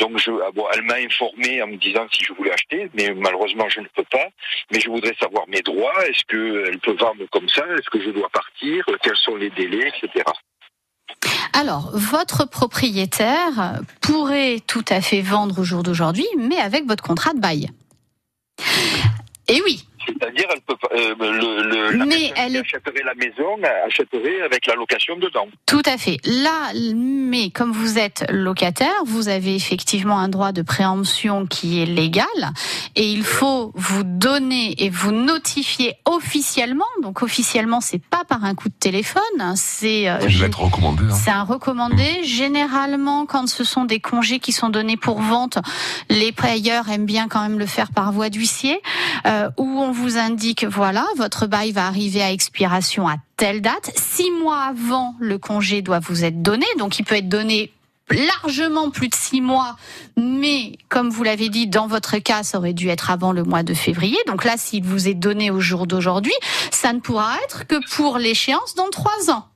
Donc, 0.00 0.18
je, 0.18 0.30
ah 0.44 0.50
bon, 0.52 0.66
elle 0.74 0.82
m'a 0.82 0.94
informé 0.94 1.62
en 1.62 1.68
me 1.68 1.76
disant 1.76 2.06
si 2.12 2.24
je 2.24 2.32
voulais 2.32 2.52
acheter, 2.52 2.90
mais 2.94 3.14
malheureusement, 3.14 3.68
je 3.68 3.80
ne 3.80 3.86
peux 3.94 4.04
pas. 4.10 4.28
Mais 4.72 4.80
je 4.80 4.90
voudrais 4.90 5.14
savoir 5.20 5.46
mes 5.48 5.62
droits. 5.62 6.04
Est-ce 6.06 6.24
que 6.26 6.64
elle 6.66 6.78
peut 6.78 6.96
vendre 6.98 7.24
comme 7.30 7.48
ça? 7.48 7.64
Est-ce 7.78 7.90
que 7.90 8.02
je 8.02 8.10
dois 8.10 8.28
partir? 8.30 8.84
Quels 9.02 9.16
sont 9.16 9.36
les 9.36 9.50
délais, 9.50 9.88
etc. 9.88 10.24
Alors, 11.52 11.90
votre 11.92 12.48
propriétaire 12.48 13.80
pourrait 14.00 14.58
tout 14.66 14.84
à 14.88 15.00
fait 15.00 15.20
vendre 15.20 15.60
au 15.60 15.64
jour 15.64 15.82
d'aujourd'hui, 15.82 16.26
mais 16.36 16.56
avec 16.56 16.84
votre 16.86 17.02
contrat 17.02 17.32
de 17.32 17.40
bail. 17.40 17.70
Et 19.48 19.62
oui, 19.62 19.86
C'est-à-dire, 20.06 20.46
elle 20.52 20.60
peut 20.62 20.76
pas- 20.80 20.88
euh, 20.94 21.14
le, 21.18 21.62
le, 21.90 21.96
la 21.98 22.04
Mais 22.06 22.16
personne 22.16 22.32
elle 22.36 22.50
qui 22.52 22.56
est- 22.56 22.60
achèterait 22.60 23.04
la 23.04 23.14
maison 23.14 23.56
achèterait 23.86 24.42
avec 24.44 24.66
la 24.66 24.74
location 24.74 25.16
dedans. 25.16 25.46
Tout 25.66 25.82
à 25.86 25.96
fait. 25.98 26.18
Là, 26.24 26.72
mais 26.94 27.50
comme 27.50 27.72
vous 27.72 27.98
êtes 27.98 28.24
locataire, 28.30 28.94
vous 29.06 29.28
avez 29.28 29.54
effectivement 29.56 30.18
un 30.18 30.28
droit 30.28 30.52
de 30.52 30.62
préemption 30.62 31.46
qui 31.46 31.82
est 31.82 31.86
légal 31.86 32.26
et 32.94 33.04
il 33.10 33.24
faut 33.24 33.72
vous 33.74 34.02
donner 34.04 34.74
et 34.84 34.90
vous 34.90 35.12
notifier 35.12 35.94
officiellement. 36.04 36.84
Donc 37.02 37.22
officiellement, 37.22 37.80
c'est 37.80 38.02
pas 38.04 38.22
par 38.28 38.44
un 38.44 38.54
coup 38.54 38.68
de 38.68 38.74
téléphone, 38.78 39.22
hein, 39.40 39.54
c'est 39.56 40.08
euh, 40.08 40.18
C'est 40.20 40.30
une 40.32 40.40
lettre 40.42 40.60
recommandée. 40.62 41.04
hein. 41.10 41.14
c'est 41.14 41.30
un 41.30 41.42
recommandé. 41.44 42.22
Généralement, 42.24 43.26
quand 43.26 43.48
ce 43.48 43.64
sont 43.64 43.84
des 43.84 44.00
congés 44.00 44.38
qui 44.38 44.52
sont 44.52 44.68
donnés 44.68 44.96
pour 44.96 45.20
vente, 45.20 45.58
les 46.08 46.32
payeurs 46.32 46.88
aiment 46.88 47.06
bien 47.06 47.28
quand 47.28 47.42
même 47.42 47.58
le 47.58 47.66
faire 47.66 47.90
par 47.92 48.12
voie 48.12 48.28
d'huissier, 48.30 48.80
euh, 49.26 49.48
où 49.58 49.64
on 49.80 49.92
vous 49.96 50.18
indique, 50.18 50.64
voilà, 50.64 51.06
votre 51.16 51.46
bail 51.46 51.72
va 51.72 51.86
arriver 51.86 52.22
à 52.22 52.30
expiration 52.30 53.08
à 53.08 53.16
telle 53.36 53.60
date. 53.60 53.90
Six 53.96 54.30
mois 54.30 54.62
avant, 54.62 55.14
le 55.18 55.38
congé 55.38 55.82
doit 55.82 56.00
vous 56.00 56.24
être 56.24 56.42
donné. 56.42 56.66
Donc, 56.78 56.98
il 56.98 57.04
peut 57.04 57.16
être 57.16 57.28
donné 57.28 57.72
largement 58.10 58.90
plus 58.90 59.08
de 59.08 59.14
six 59.14 59.40
mois, 59.40 59.76
mais 60.16 60.72
comme 60.88 61.10
vous 61.10 61.24
l'avez 61.24 61.48
dit, 61.48 61.66
dans 61.66 61.86
votre 61.86 62.18
cas, 62.18 62.42
ça 62.42 62.58
aurait 62.58 62.72
dû 62.72 62.88
être 62.88 63.10
avant 63.10 63.32
le 63.32 63.42
mois 63.42 63.62
de 63.62 63.74
février. 63.74 64.18
Donc 64.26 64.44
là, 64.44 64.56
s'il 64.56 64.84
vous 64.84 65.08
est 65.08 65.14
donné 65.14 65.50
au 65.50 65.60
jour 65.60 65.86
d'aujourd'hui, 65.86 66.34
ça 66.70 66.92
ne 66.92 67.00
pourra 67.00 67.36
être 67.44 67.66
que 67.66 67.76
pour 67.96 68.18
l'échéance 68.18 68.74
dans 68.74 68.90
trois 68.90 69.30
ans. 69.30 69.48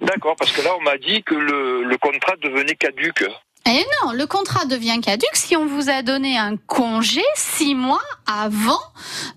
D'accord, 0.00 0.34
parce 0.36 0.52
que 0.52 0.60
là, 0.62 0.70
on 0.78 0.82
m'a 0.82 0.98
dit 0.98 1.22
que 1.22 1.34
le, 1.34 1.96
contrat 1.96 2.34
devenait 2.42 2.74
caduque. 2.74 3.24
Et 3.64 3.84
non, 4.04 4.12
le 4.12 4.26
contrat 4.26 4.64
devient 4.64 5.00
caduque 5.00 5.34
si 5.34 5.56
on 5.56 5.66
vous 5.66 5.88
a 5.88 6.02
donné 6.02 6.36
un 6.36 6.56
congé 6.56 7.22
six 7.36 7.76
mois 7.76 8.02
avant 8.26 8.80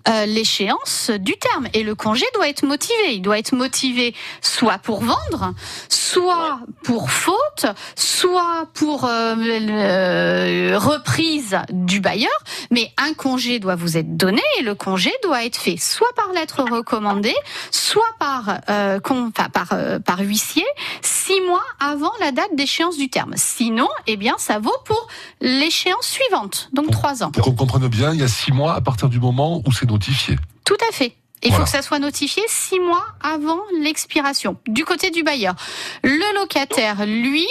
euh, 0.08 0.26
l'échéance 0.26 1.10
du 1.10 1.36
terme. 1.36 1.68
Et 1.74 1.84
le 1.84 1.94
congé 1.94 2.24
doit 2.34 2.48
être 2.48 2.64
motivé. 2.64 3.12
Il 3.14 3.22
doit 3.22 3.38
être 3.38 3.52
motivé 3.54 4.14
soit 4.40 4.78
pour 4.78 5.02
vendre, 5.04 5.54
soit 5.88 6.58
pour 6.82 7.10
faute, 7.10 7.66
soit 7.94 8.66
pour 8.74 9.04
euh, 9.04 9.34
le- 9.36 10.76
reprise 10.76 11.56
du 11.70 12.00
bailleur. 12.00 12.30
Mais 12.72 12.92
un 12.98 13.14
congé 13.14 13.60
doit 13.60 13.76
vous 13.76 13.96
être 13.96 14.16
donné 14.16 14.42
et 14.58 14.62
le 14.62 14.74
congé 14.74 15.12
doit 15.22 15.44
être 15.44 15.56
fait 15.56 15.76
soit 15.76 16.12
par 16.16 16.32
lettre 16.32 16.64
recommandée, 16.68 17.34
soit 17.70 18.02
par 18.18 18.58
euh, 18.70 18.98
con- 18.98 19.30
par 19.30 19.72
euh, 19.72 20.00
par 20.00 20.18
huissier 20.18 20.64
six 21.02 21.40
mois 21.42 21.62
avant 21.78 22.12
la 22.20 22.32
date 22.32 22.54
d'échéance 22.54 22.96
du 22.96 23.08
terme. 23.08 23.34
Sinon, 23.36 23.88
eh 24.16 24.18
bien, 24.18 24.34
ça 24.38 24.58
vaut 24.58 24.76
pour 24.86 25.08
l'échéance 25.42 26.06
suivante, 26.06 26.70
donc 26.72 26.90
trois 26.90 27.22
ans. 27.22 27.30
Pour 27.30 27.44
qu'on 27.44 27.54
comprenne 27.54 27.86
bien, 27.88 28.14
il 28.14 28.20
y 28.20 28.22
a 28.22 28.28
six 28.28 28.50
mois 28.50 28.72
à 28.74 28.80
partir 28.80 29.10
du 29.10 29.20
moment 29.20 29.60
où 29.66 29.72
c'est 29.72 29.88
notifié. 29.88 30.36
Tout 30.64 30.76
à 30.88 30.92
fait. 30.92 31.14
Il 31.42 31.50
Voilà. 31.50 31.56
faut 31.58 31.70
que 31.70 31.76
ça 31.76 31.82
soit 31.82 31.98
notifié 31.98 32.42
six 32.48 32.80
mois 32.80 33.04
avant 33.22 33.60
l'expiration 33.82 34.56
du 34.66 34.86
côté 34.86 35.10
du 35.10 35.22
bailleur. 35.22 35.54
Le 36.02 36.34
locataire, 36.40 37.04
lui, 37.04 37.46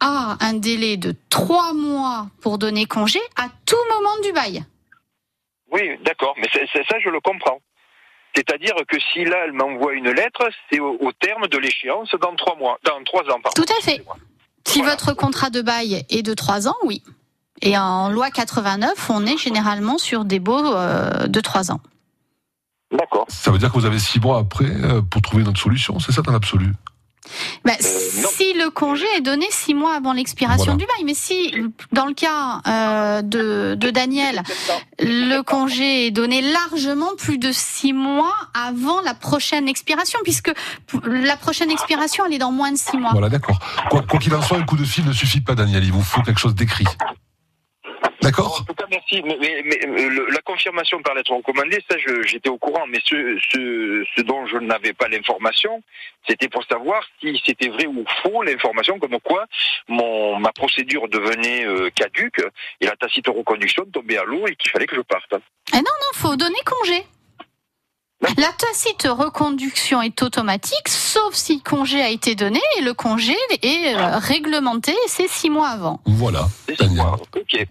a 0.00 0.38
un 0.40 0.54
délai 0.54 0.96
de 0.96 1.14
trois 1.28 1.74
mois 1.74 2.28
pour 2.40 2.56
donner 2.56 2.86
congé 2.86 3.20
à 3.36 3.48
tout 3.66 3.76
moment 3.92 4.18
du 4.24 4.32
bail. 4.32 4.64
Oui, 5.70 5.82
d'accord, 6.02 6.34
mais 6.38 6.48
ça, 6.50 6.96
je 7.04 7.10
le 7.10 7.20
comprends. 7.20 7.60
C'est-à-dire 8.34 8.74
que 8.88 8.96
si 9.12 9.24
là, 9.24 9.36
elle 9.44 9.52
m'envoie 9.52 9.92
une 9.92 10.10
lettre, 10.10 10.48
c'est 10.70 10.80
au, 10.80 10.96
au 11.00 11.12
terme 11.12 11.46
de 11.48 11.58
l'échéance 11.58 12.08
dans 12.20 12.34
trois 12.36 12.56
mois, 12.56 12.78
dans 12.84 13.02
trois 13.04 13.22
ans, 13.24 13.40
pardon. 13.42 13.62
Tout 13.62 13.72
à 13.78 13.82
fait. 13.82 14.02
Si 14.66 14.78
Voilà. 14.80 14.92
votre 14.92 15.12
contrat 15.14 15.50
de 15.50 15.62
bail 15.62 16.04
est 16.10 16.22
de 16.22 16.34
trois 16.34 16.68
ans, 16.68 16.74
oui. 16.84 17.02
Et 17.62 17.78
en 17.78 18.10
loi 18.10 18.30
89, 18.30 19.10
on 19.10 19.24
est 19.24 19.38
généralement 19.38 19.96
sur 19.96 20.24
des 20.24 20.40
baux 20.40 20.74
euh, 20.74 21.26
de 21.28 21.40
trois 21.40 21.70
ans. 21.70 21.80
D'accord. 22.92 23.24
Ça 23.28 23.50
veut 23.50 23.58
dire 23.58 23.70
que 23.72 23.78
vous 23.78 23.86
avez 23.86 23.98
six 23.98 24.20
mois 24.20 24.38
après 24.38 24.66
euh, 24.66 25.00
pour 25.02 25.22
trouver 25.22 25.42
une 25.42 25.48
autre 25.48 25.60
solution, 25.60 25.98
c'est 25.98 26.12
ça 26.12 26.22
dans 26.22 26.32
l'absolu? 26.32 26.74
Bah, 27.64 27.72
Euh, 27.78 27.82
si 28.36 28.52
le 28.54 28.70
congé 28.70 29.04
est 29.16 29.20
donné 29.20 29.46
six 29.50 29.74
mois 29.74 29.94
avant 29.94 30.12
l'expiration 30.12 30.72
Voilà. 30.74 30.78
du 30.78 30.86
bail, 30.86 31.04
mais 31.04 31.14
si 31.14 31.52
dans 31.92 32.06
le 32.06 32.14
cas 32.14 32.60
euh, 32.66 33.22
de, 33.22 33.74
de 33.74 33.90
Daniel, 33.90 34.42
le 35.00 35.40
congé 35.42 36.06
est 36.06 36.10
donné 36.10 36.40
largement 36.42 37.10
plus 37.18 37.38
de 37.38 37.50
six 37.52 37.92
mois 37.92 38.34
avant 38.54 39.00
la 39.02 39.14
prochaine 39.14 39.68
expiration, 39.68 40.18
puisque 40.24 40.52
la 41.04 41.36
prochaine 41.36 41.70
expiration 41.70 42.24
elle 42.26 42.34
est 42.34 42.38
dans 42.38 42.52
moins 42.52 42.72
de 42.72 42.78
six 42.78 42.96
mois. 42.96 43.10
Voilà, 43.12 43.28
d'accord. 43.28 43.58
Quoi 43.90 44.02
quoi 44.02 44.18
qu'il 44.18 44.34
en 44.34 44.42
soit, 44.42 44.58
un 44.58 44.62
coup 44.64 44.76
de 44.76 44.84
fil 44.84 45.04
ne 45.04 45.12
suffit 45.12 45.40
pas, 45.40 45.54
Daniel. 45.54 45.84
Il 45.84 45.92
vous 45.92 46.02
faut 46.02 46.22
quelque 46.22 46.40
chose 46.40 46.54
d'écrit. 46.54 46.86
En 48.06 48.10
D'accord 48.22 48.64
tout 48.66 48.74
cas, 48.74 48.86
merci. 48.90 49.22
Mais, 49.22 49.36
mais- 49.40 49.62
mais, 49.64 49.78
euh, 49.86 50.08
le- 50.08 50.26
la 50.30 50.40
confirmation 50.42 51.00
par 51.02 51.14
lettre 51.14 51.32
recommandée, 51.32 51.78
ça, 51.90 51.96
je- 51.98 52.22
j'étais 52.22 52.48
au 52.48 52.58
courant. 52.58 52.86
Mais 52.88 52.98
ce, 53.04 53.38
ce, 53.52 54.04
ce 54.16 54.22
dont 54.22 54.46
je 54.46 54.58
n'avais 54.58 54.92
pas 54.92 55.08
l'information, 55.08 55.82
c'était 56.28 56.48
pour 56.48 56.64
savoir 56.64 57.02
si 57.20 57.40
c'était 57.44 57.68
vrai 57.68 57.86
ou 57.86 58.04
faux 58.22 58.42
l'information 58.42 58.98
comme 58.98 59.18
quoi 59.20 59.44
mon 59.88 60.38
ma 60.38 60.52
procédure 60.52 61.08
devenait 61.08 61.64
euh, 61.66 61.90
caduque 61.90 62.42
et 62.80 62.86
la 62.86 62.96
tacite 62.96 63.28
reconduction 63.28 63.84
tombait 63.92 64.18
à 64.18 64.24
l'eau 64.24 64.46
et 64.46 64.56
qu'il 64.56 64.70
fallait 64.70 64.86
que 64.86 64.96
je 64.96 65.00
parte. 65.02 65.32
Non, 65.72 65.82
faut 66.14 66.36
donner 66.36 66.58
congé. 66.64 67.04
La 68.22 68.50
tacite 68.52 69.06
reconduction 69.10 70.00
est 70.00 70.22
automatique, 70.22 70.88
sauf 70.88 71.34
si 71.34 71.60
congé 71.60 72.00
a 72.00 72.08
été 72.08 72.34
donné 72.34 72.60
et 72.78 72.82
le 72.82 72.94
congé 72.94 73.36
est 73.62 73.94
euh, 73.94 74.16
réglementé 74.16 74.92
et 74.92 75.08
c'est 75.08 75.28
six 75.28 75.50
mois 75.50 75.68
avant. 75.68 76.00
Voilà, 76.06 76.48
Daniel. 76.78 77.04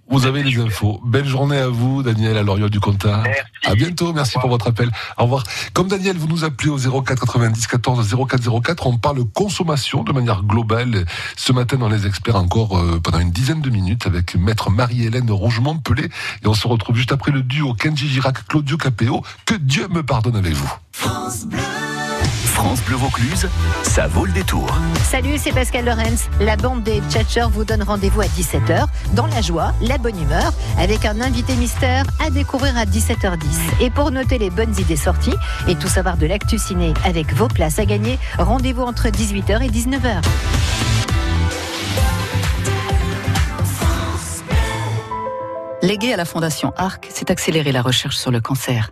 Vous 0.08 0.28
avez 0.28 0.44
les 0.44 0.60
infos. 0.60 1.02
Belle 1.04 1.26
journée 1.26 1.58
à 1.58 1.68
vous, 1.68 2.04
Daniel, 2.04 2.38
à 2.38 2.44
Loriot 2.44 2.70
du 2.70 2.80
Comtat. 2.80 3.24
Merci. 3.26 3.42
À 3.64 3.74
bientôt, 3.74 4.14
merci 4.14 4.38
pour 4.40 4.50
votre 4.50 4.68
appel. 4.68 4.92
Au 5.18 5.24
revoir. 5.24 5.44
Comme 5.74 5.88
Daniel, 5.88 6.16
vous 6.16 6.28
nous 6.28 6.44
appelez 6.44 6.70
au 6.70 6.78
04 6.78 7.26
90 7.26 7.68
14 7.68 8.16
0404. 8.30 8.88
On 8.88 8.98
parle 8.98 9.26
consommation 9.26 10.04
de 10.04 10.14
manière 10.14 10.44
globale. 10.44 11.06
Ce 11.36 11.54
matin, 11.54 11.78
dans 11.78 11.90
les 11.90 12.06
experts, 12.06 12.36
encore 12.36 12.78
euh, 12.78 13.00
pendant 13.04 13.20
une 13.20 13.32
dizaine 13.32 13.62
de 13.62 13.70
minutes 13.72 14.06
avec 14.06 14.36
maître 14.36 14.70
Marie-Hélène 14.70 15.30
Rougemont-Pelé. 15.32 16.04
Et 16.44 16.48
on 16.48 16.54
se 16.54 16.68
retrouve 16.68 16.96
juste 16.96 17.12
après 17.12 17.32
le 17.32 17.42
duo 17.42 17.74
Kenji 17.74 18.08
Girac, 18.08 18.48
Claudio 18.48 18.78
Capéo. 18.78 19.24
Que 19.46 19.56
Dieu 19.56 19.88
me 19.88 20.04
pardonne 20.04 20.36
avec 20.46 20.58
vous. 20.58 20.72
France 20.92 22.82
Bleu 22.86 22.96
Vaucluse, 22.96 23.50
ça 23.84 24.08
vaut 24.08 24.26
le 24.26 24.32
détour. 24.32 24.68
Salut, 25.04 25.38
c'est 25.38 25.52
Pascal 25.52 25.86
Lorenz. 25.86 26.30
La 26.40 26.56
bande 26.56 26.84
des 26.84 27.02
Tchatchers 27.10 27.48
vous 27.52 27.66
donne 27.66 27.82
rendez-vous 27.82 28.22
à 28.22 28.26
17h 28.26 28.86
dans 29.14 29.26
la 29.26 29.42
joie, 29.42 29.74
la 29.82 29.98
bonne 29.98 30.20
humeur, 30.22 30.54
avec 30.78 31.06
un 31.06 31.20
invité 31.20 31.56
mystère 31.56 32.06
à 32.24 32.30
découvrir 32.30 32.78
à 32.78 32.86
17h10. 32.86 33.82
Et 33.82 33.90
pour 33.90 34.12
noter 34.12 34.38
les 34.38 34.50
bonnes 34.52 34.78
idées 34.80 34.96
sorties 34.96 35.36
et 35.68 35.76
tout 35.76 35.88
savoir 35.88 36.16
de 36.18 36.28
l'actu 36.28 36.60
ciné 36.60 36.94
avec 37.04 37.34
vos 37.34 37.48
places 37.48 37.80
à 37.80 37.86
gagner, 37.86 38.20
rendez-vous 38.38 38.84
entre 38.84 39.08
18h 39.08 39.64
et 39.64 39.70
19h. 39.70 40.22
Légué 45.82 46.14
à 46.14 46.18
la 46.18 46.26
Fondation 46.26 46.72
ARC, 46.78 47.08
c'est 47.10 47.32
accélérer 47.32 47.72
la 47.72 47.82
recherche 47.82 48.18
sur 48.18 48.32
le 48.32 48.42
cancer. 48.42 48.92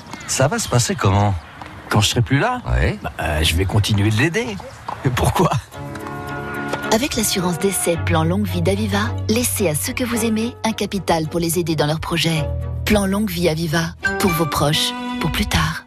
ça 0.31 0.47
va 0.47 0.57
se 0.59 0.69
passer 0.69 0.95
comment 0.95 1.35
Quand 1.89 1.99
je 2.01 2.07
serai 2.07 2.21
plus 2.21 2.39
là, 2.39 2.61
Ouais. 2.65 2.97
bah, 3.03 3.43
je 3.43 3.53
vais 3.55 3.65
continuer 3.65 4.09
de 4.09 4.15
l'aider. 4.17 4.55
Pourquoi? 5.15 5.51
Avec 6.93 7.15
l'assurance 7.15 7.59
d'essai 7.59 7.97
Plan 8.05 8.23
Longue 8.23 8.47
Vie 8.47 8.61
d'Aviva, 8.61 8.99
laissez 9.29 9.67
à 9.67 9.75
ceux 9.75 9.93
que 9.93 10.03
vous 10.03 10.25
aimez 10.25 10.55
un 10.65 10.71
capital 10.71 11.27
pour 11.27 11.39
les 11.39 11.59
aider 11.59 11.75
dans 11.75 11.85
leurs 11.85 11.99
projets. 11.99 12.43
Plan 12.85 13.05
Longue 13.05 13.29
Vie 13.29 13.49
Aviva, 13.49 13.93
pour 14.19 14.31
vos 14.31 14.45
proches, 14.45 14.91
pour 15.19 15.31
plus 15.31 15.45
tard. 15.45 15.85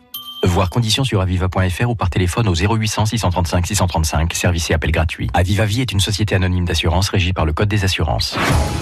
Voir 0.55 0.71
conditions 0.71 1.03
sur 1.03 1.21
aviva.fr 1.21 1.91
ou 1.91 1.97
par 1.97 2.11
téléphone 2.11 2.47
au 2.47 2.55
0800 2.55 3.07
635 3.07 3.67
635, 3.67 4.33
service 4.35 4.71
et 4.71 4.75
appel 4.75 4.93
gratuit. 4.93 5.29
Aviva 5.35 5.65
Vie 5.65 5.81
est 5.81 5.91
une 5.91 5.99
société 5.99 6.37
anonyme 6.37 6.65
d'assurance 6.65 7.09
régie 7.09 7.33
par 7.33 7.45
le 7.45 7.53
Code 7.53 7.69
des 7.69 7.83
assurances. 7.83 8.37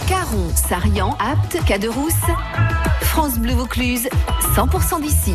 Caron, 0.07 0.51
Sarian, 0.55 1.17
Apt, 1.19 1.65
Caderousse. 1.65 2.13
France 3.01 3.39
Bleu 3.39 3.55
Vaucluse, 3.55 4.11
100% 4.55 5.01
d'ici. 5.01 5.35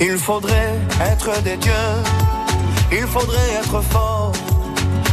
Il 0.00 0.16
faudrait 0.16 0.80
être 1.02 1.42
des 1.42 1.58
dieux, 1.58 1.72
il 2.90 3.06
faudrait 3.06 3.52
être 3.60 3.82
fort, 3.82 4.32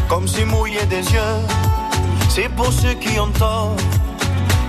comme 0.07 0.25
si 0.25 0.45
mouiller 0.45 0.85
des 0.85 1.03
yeux, 1.11 1.19
c'est 2.29 2.47
pour 2.47 2.71
ceux 2.71 2.93
qui 2.93 3.19
ont 3.19 3.31
tort. 3.31 3.75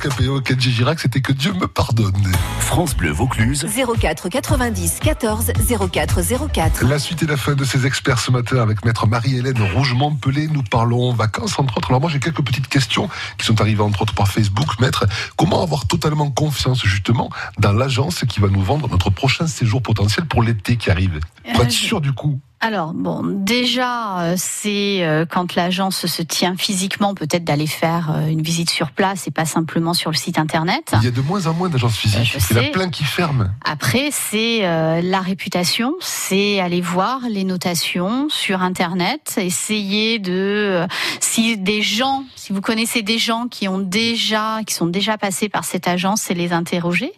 Capéo, 0.00 0.40
Kenji 0.40 0.72
Girac, 0.72 0.98
c'était 0.98 1.20
que 1.20 1.32
Dieu 1.32 1.52
me 1.52 1.66
pardonne. 1.66 2.14
France 2.60 2.96
Bleu 2.96 3.10
Vaucluse. 3.10 3.66
04 4.00 4.30
90 4.30 4.98
14 5.02 5.52
04 5.92 6.20
04. 6.52 6.84
La 6.88 6.98
suite 6.98 7.22
et 7.22 7.26
la 7.26 7.36
fin 7.36 7.54
de 7.54 7.64
ces 7.64 7.84
experts 7.86 8.18
ce 8.18 8.30
matin 8.30 8.62
avec 8.62 8.82
maître 8.84 9.06
Marie-Hélène 9.06 9.60
Rougemont-Pelé. 9.74 10.48
Nous 10.48 10.62
parlons 10.62 11.12
vacances, 11.12 11.58
entre 11.58 11.76
autres. 11.76 11.90
Alors 11.90 12.00
moi, 12.00 12.08
j'ai 12.10 12.18
quelques 12.18 12.42
petites 12.42 12.68
questions 12.68 13.10
qui 13.36 13.44
sont 13.44 13.60
arrivées, 13.60 13.82
entre 13.82 14.00
autres, 14.02 14.14
par 14.14 14.28
Facebook. 14.28 14.80
Maître, 14.80 15.06
comment 15.36 15.62
avoir 15.62 15.86
totalement 15.86 16.30
confiance, 16.30 16.82
justement, 16.82 17.28
dans 17.58 17.72
l'agence 17.72 18.24
qui 18.26 18.40
va 18.40 18.48
nous 18.48 18.62
vendre 18.62 18.88
notre 18.88 19.10
prochain 19.10 19.46
séjour 19.46 19.82
potentiel 19.82 20.24
pour 20.24 20.42
l'été 20.42 20.76
qui 20.76 20.90
arrive? 20.90 21.20
Pour 21.52 21.60
Euh, 21.60 21.64
être 21.64 21.70
sûr, 21.72 22.00
du 22.00 22.12
coup. 22.12 22.40
Alors 22.62 22.92
bon, 22.92 23.22
déjà, 23.24 24.20
euh, 24.20 24.34
c'est 24.36 25.02
euh, 25.02 25.24
quand 25.24 25.54
l'agence 25.54 26.04
se 26.04 26.20
tient 26.20 26.56
physiquement, 26.56 27.14
peut-être 27.14 27.42
d'aller 27.42 27.66
faire 27.66 28.10
euh, 28.10 28.26
une 28.26 28.42
visite 28.42 28.68
sur 28.68 28.90
place 28.90 29.26
et 29.26 29.30
pas 29.30 29.46
simplement 29.46 29.94
sur 29.94 30.10
le 30.10 30.16
site 30.16 30.38
internet. 30.38 30.92
Il 30.98 31.04
y 31.04 31.08
a 31.08 31.10
de 31.10 31.22
moins 31.22 31.46
en 31.46 31.54
moins 31.54 31.70
d'agences 31.70 31.96
physiques. 31.96 32.36
Il 32.50 32.56
y 32.56 32.60
en 32.60 32.62
a 32.64 32.68
plein 32.68 32.90
qui 32.90 33.04
ferment. 33.04 33.46
Après, 33.64 34.10
c'est 34.12 34.60
la 34.60 35.20
réputation, 35.20 35.94
c'est 36.00 36.60
aller 36.60 36.82
voir 36.82 37.20
les 37.30 37.44
notations 37.44 38.28
sur 38.28 38.60
Internet, 38.60 39.36
essayer 39.38 40.18
de, 40.18 40.86
si 41.20 41.56
des 41.56 41.80
gens, 41.80 42.24
si 42.36 42.52
vous 42.52 42.60
connaissez 42.60 43.02
des 43.02 43.18
gens 43.18 43.48
qui 43.48 43.68
ont 43.68 43.78
déjà, 43.78 44.60
qui 44.66 44.74
sont 44.74 44.86
déjà 44.86 45.16
passés 45.16 45.48
par 45.48 45.64
cette 45.64 45.88
agence, 45.88 46.20
c'est 46.22 46.34
les 46.34 46.52
interroger. 46.52 47.12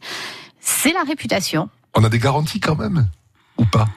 C'est 0.60 0.92
la 0.92 1.02
réputation. 1.02 1.68
On 1.94 2.04
a 2.04 2.08
des 2.08 2.20
garanties 2.20 2.60
quand 2.60 2.76
même 2.76 3.08
Ou 3.58 3.64
pas? 3.64 3.88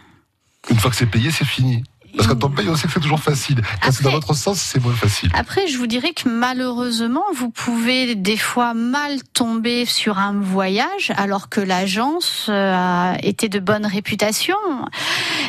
Une 0.70 0.80
fois 0.80 0.90
que 0.92 0.96
c'est 0.98 1.06
payé, 1.06 1.32
c'est 1.32 1.46
fini. 1.46 1.84
Parce 2.18 2.30
que 2.30 2.34
quand 2.34 2.46
on 2.46 2.50
paye, 2.50 2.70
on 2.70 2.78
sait 2.78 2.88
que 2.88 2.94
c'est 2.94 3.02
toujours 3.02 3.20
facile. 3.20 3.62
Quand 3.82 3.92
c'est 3.92 4.04
dans 4.04 4.12
votre 4.12 4.34
sens, 4.34 4.58
c'est 4.58 4.80
moins 4.82 4.94
facile. 4.94 5.30
Après, 5.34 5.68
je 5.68 5.78
vous 5.78 5.86
dirais 5.86 6.14
que 6.14 6.30
malheureusement, 6.30 7.26
vous 7.36 7.50
pouvez 7.50 8.16
des 8.16 8.38
fois 8.38 8.74
mal 8.74 9.22
tomber 9.34 9.86
sur 9.86 10.18
un 10.18 10.32
voyage 10.32 11.12
alors 11.18 11.50
que 11.50 11.60
l'agence 11.60 12.46
euh, 12.48 12.74
a 12.74 13.18
été 13.22 13.50
de 13.50 13.60
bonne 13.60 13.86
réputation. 13.86 14.56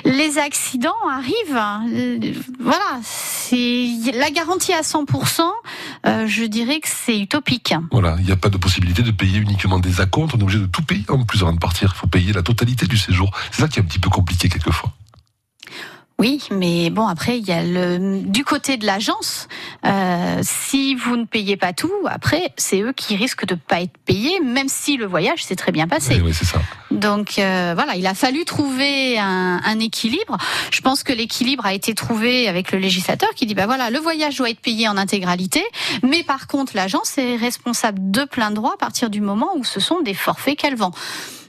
Les 0.04 0.38
accidents 0.38 0.90
arrivent. 1.08 1.62
Euh, 1.94 2.32
Voilà, 2.58 2.98
c'est 3.02 3.88
la 4.14 4.30
garantie 4.32 4.72
à 4.72 4.80
100%. 4.80 5.42
euh, 6.06 6.26
je 6.26 6.44
dirais 6.44 6.80
que 6.80 6.88
c'est 6.88 7.18
utopique. 7.20 7.74
Voilà, 7.92 8.16
il 8.18 8.24
n'y 8.26 8.32
a 8.32 8.36
pas 8.36 8.48
de 8.48 8.56
possibilité 8.58 9.02
de 9.02 9.12
payer 9.12 9.38
uniquement 9.38 9.78
des 9.78 10.00
acomptes. 10.00 10.34
On 10.34 10.38
est 10.38 10.42
obligé 10.42 10.58
de 10.58 10.66
tout 10.66 10.82
payer 10.82 11.04
en 11.10 11.24
plus 11.24 11.42
avant 11.42 11.52
de 11.52 11.60
partir. 11.60 11.92
Il 11.94 11.98
faut 11.98 12.08
payer 12.08 12.32
la 12.32 12.42
totalité 12.42 12.86
du 12.86 12.96
séjour. 12.98 13.30
C'est 13.52 13.62
ça 13.62 13.68
qui 13.68 13.78
est 13.78 13.82
un 13.82 13.86
petit 13.86 14.00
peu 14.00 14.10
compliqué 14.10 14.48
quelquefois. 14.48 14.92
Oui, 16.18 16.42
mais 16.50 16.88
bon, 16.88 17.06
après, 17.06 17.38
il 17.38 17.46
y 17.46 17.52
a 17.52 17.62
le 17.62 18.22
du 18.22 18.42
côté 18.42 18.78
de 18.78 18.86
l'agence. 18.86 19.48
euh, 19.84 20.40
si 20.40 20.94
vous 20.94 21.14
ne 21.16 21.26
payez 21.26 21.58
pas 21.58 21.74
tout, 21.74 21.92
après, 22.06 22.54
c'est 22.56 22.80
eux 22.80 22.94
qui 22.94 23.16
risquent 23.16 23.44
de 23.44 23.54
pas 23.54 23.82
être 23.82 23.96
payés, 24.06 24.40
même 24.40 24.68
si 24.68 24.96
le 24.96 25.04
voyage 25.04 25.44
s'est 25.44 25.56
très 25.56 25.72
bien 25.72 25.86
passé. 25.86 26.14
Oui, 26.14 26.22
oui, 26.28 26.32
c'est 26.34 26.46
ça. 26.46 26.58
Donc 26.90 27.38
euh, 27.38 27.72
voilà, 27.74 27.96
il 27.96 28.06
a 28.06 28.14
fallu 28.14 28.46
trouver 28.46 29.18
un, 29.18 29.60
un 29.62 29.78
équilibre. 29.78 30.38
Je 30.70 30.80
pense 30.80 31.02
que 31.02 31.12
l'équilibre 31.12 31.66
a 31.66 31.74
été 31.74 31.94
trouvé 31.94 32.48
avec 32.48 32.72
le 32.72 32.78
législateur 32.78 33.28
qui 33.34 33.44
dit 33.44 33.54
bah 33.54 33.66
voilà, 33.66 33.90
le 33.90 33.98
voyage 33.98 34.36
doit 34.36 34.48
être 34.48 34.60
payé 34.60 34.88
en 34.88 34.96
intégralité, 34.96 35.62
mais 36.02 36.22
par 36.22 36.46
contre 36.46 36.72
l'agence 36.74 37.18
est 37.18 37.36
responsable 37.36 38.10
de 38.10 38.24
plein 38.24 38.52
droit 38.52 38.72
à 38.72 38.78
partir 38.78 39.10
du 39.10 39.20
moment 39.20 39.50
où 39.56 39.64
ce 39.64 39.80
sont 39.80 40.00
des 40.00 40.14
forfaits 40.14 40.56
qu'elle 40.58 40.76
vend. 40.76 40.92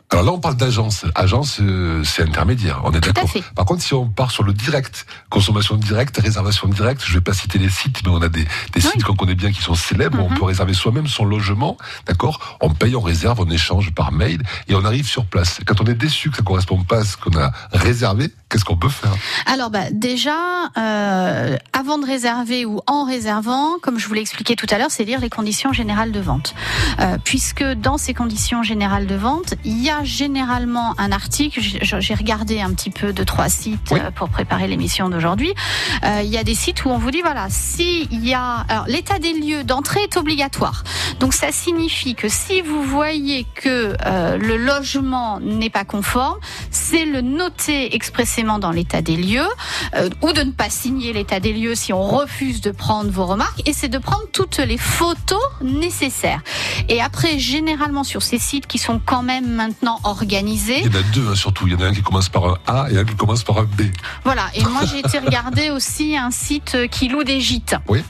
Alors 0.10 0.24
là, 0.24 0.32
on 0.32 0.40
parle 0.40 0.56
d'agence. 0.56 1.06
Agence, 1.16 1.60
euh, 1.60 2.02
c'est 2.06 2.24
intermédiaire. 2.24 2.80
On 2.86 2.92
est 2.94 3.02
d'accord. 3.02 3.30
Par 3.56 3.66
contre, 3.66 3.84
si 3.84 3.94
on 3.94 4.08
part 4.08 4.32
sur 4.32 4.44
le 4.44 4.54
direct, 4.54 5.06
consommation 5.30 5.76
directe, 5.76 6.18
réservation 6.18 6.70
directe, 6.70 7.02
je 7.06 7.14
vais 7.14 7.22
pas 7.22 7.34
citer 7.34 7.60
les 7.60 7.68
sites, 7.70 8.02
mais 8.06 8.12
on 8.12 8.22
a 8.22 8.30
des, 8.30 8.48
des 8.72 8.80
sites 8.80 9.04
qu'on 9.04 9.16
connaît 9.16 9.36
bien 9.36 9.52
qui 9.52 9.62
sont 9.62 9.76
célèbres. 9.76 10.18
Mhm. 10.18 10.24
On 10.24 10.36
peut 10.36 10.46
réserver 10.46 10.74
soi-même 10.74 11.08
son 11.08 11.26
logement. 11.26 11.78
D'accord 12.06 12.58
On 12.62 12.70
paye, 12.70 12.96
on 12.96 13.02
réserve, 13.02 13.42
on 13.42 13.50
échange 13.50 13.94
par 13.94 14.14
mail 14.14 14.42
et 14.70 14.76
on 14.76 14.86
arrive 14.86 15.08
sur 15.08 15.26
place. 15.26 15.60
Quand 15.66 15.82
on 15.82 15.86
est 15.86 15.94
déçu 15.94 16.30
que 16.30 16.38
ça 16.38 16.44
correspond 16.44 16.82
pas 16.84 17.00
à 17.00 17.04
ce 17.04 17.18
qu'on 17.18 17.38
a 17.38 17.52
réservé, 17.74 18.32
qu'est-ce 18.50 18.66
qu'on 18.66 18.78
peut 18.78 18.90
faire? 18.90 19.16
Alors 19.46 19.70
bah, 19.70 19.92
déjà, 19.92 20.38
euh, 20.78 21.58
avant 21.74 21.98
de 21.98 22.06
réserver 22.06 22.66
ou 22.66 22.82
en 22.88 23.06
réservant, 23.06 23.78
comme 23.82 24.00
je 24.00 24.08
vous 24.08 24.14
l'ai 24.14 24.22
expliqué 24.22 24.56
tout 24.56 24.68
à 24.70 24.78
l'heure, 24.78 24.92
c'est 24.92 25.04
lire 25.04 25.20
les 25.20 25.30
conditions 25.30 25.74
générales 25.74 26.12
de 26.12 26.20
vente. 26.20 26.54
Euh, 27.00 27.18
puisque 27.24 27.64
dans 27.64 27.98
ces 27.98 28.14
conditions 28.14 28.64
générales 28.64 29.08
de 29.08 29.16
vente, 29.16 29.56
il 29.66 29.82
y 29.82 29.90
a 29.90 30.04
généralement 30.04 30.94
un 30.98 31.12
article, 31.12 31.60
j'ai 31.62 32.14
regardé 32.14 32.62
un 32.62 32.74
petit 32.74 32.90
peu 32.90 33.14
de 33.14 33.24
trois 33.24 33.50
sites 33.50 33.92
euh, 33.92 34.12
pour 34.12 34.30
préparer 34.30 34.68
l'émission 34.68 35.10
d'aujourd'hui, 35.10 35.54
Euh, 36.04 36.22
il 36.24 36.30
y 36.30 36.38
a 36.38 36.44
des 36.44 36.56
sites 36.56 36.86
où 36.86 36.90
on 36.90 36.98
vous 36.98 37.12
dit, 37.12 37.22
voilà, 37.22 37.48
s'il 37.50 38.24
y 38.24 38.34
a... 38.34 38.66
Alors 38.70 38.88
l'état 38.88 39.20
des 39.20 39.34
lieux 39.34 39.64
d'entrée 39.64 40.02
est 40.04 40.16
obligatoire. 40.18 40.84
Donc 41.20 41.34
ça 41.34 41.52
signifie 41.52 42.16
que 42.16 42.30
si 42.30 42.62
vous 42.62 42.84
voyez 42.84 43.46
que 43.56 43.96
euh, 44.06 44.38
le 44.38 44.58
logement 44.58 45.40
n'est 45.40 45.72
pas 45.72 45.86
conforme, 45.86 46.38
c'est 46.72 47.06
le 47.06 47.22
noter 47.22 47.96
expressément 47.96 48.37
dans 48.44 48.72
l'état 48.72 49.02
des 49.02 49.16
lieux 49.18 49.48
euh, 49.96 50.10
ou 50.22 50.32
de 50.32 50.42
ne 50.42 50.52
pas 50.52 50.70
signer 50.70 51.12
l'état 51.12 51.40
des 51.40 51.54
lieux 51.54 51.76
si 51.76 51.92
on 51.92 52.04
refuse 52.04 52.62
de 52.62 52.72
prendre 52.72 53.10
vos 53.10 53.26
remarques 53.26 53.62
et 53.66 53.74
c'est 53.74 53.88
de 53.88 53.98
prendre 53.98 54.26
toutes 54.32 54.60
les 54.60 54.78
photos 54.78 55.42
nécessaires. 55.62 56.42
Et 56.88 57.02
après, 57.02 57.40
généralement 57.40 58.04
sur 58.04 58.22
ces 58.22 58.38
sites 58.38 58.68
qui 58.68 58.78
sont 58.78 59.02
quand 59.04 59.24
même 59.24 59.56
maintenant 59.56 60.00
organisés, 60.04 60.82
Il 60.84 60.94
y 60.94 60.96
en 60.96 61.00
a 61.00 61.04
deux 61.14 61.28
hein, 61.30 61.36
surtout. 61.36 61.68
Il 61.68 61.74
y 61.74 61.76
en 61.76 61.82
a 61.82 61.88
un 61.88 61.94
qui 61.94 62.04
commence 62.04 62.30
par 62.30 62.46
un 62.46 62.58
A 62.68 62.88
et 62.92 62.98
un 62.98 63.04
qui 63.06 63.16
commence 63.16 63.44
par 63.44 63.58
un 63.58 63.64
B. 63.64 63.84
voilà. 64.24 64.48
Et 64.54 64.64
moi, 64.64 64.82
j'ai 64.92 65.00
été 65.00 65.18
regarder 65.20 65.72
aussi 65.72 66.16
un 66.16 66.32
site 66.32 66.78
qui 66.92 67.08
loue 67.08 67.24
des 67.24 67.42
gîtes. 67.42 67.76
Oui. 67.88 68.04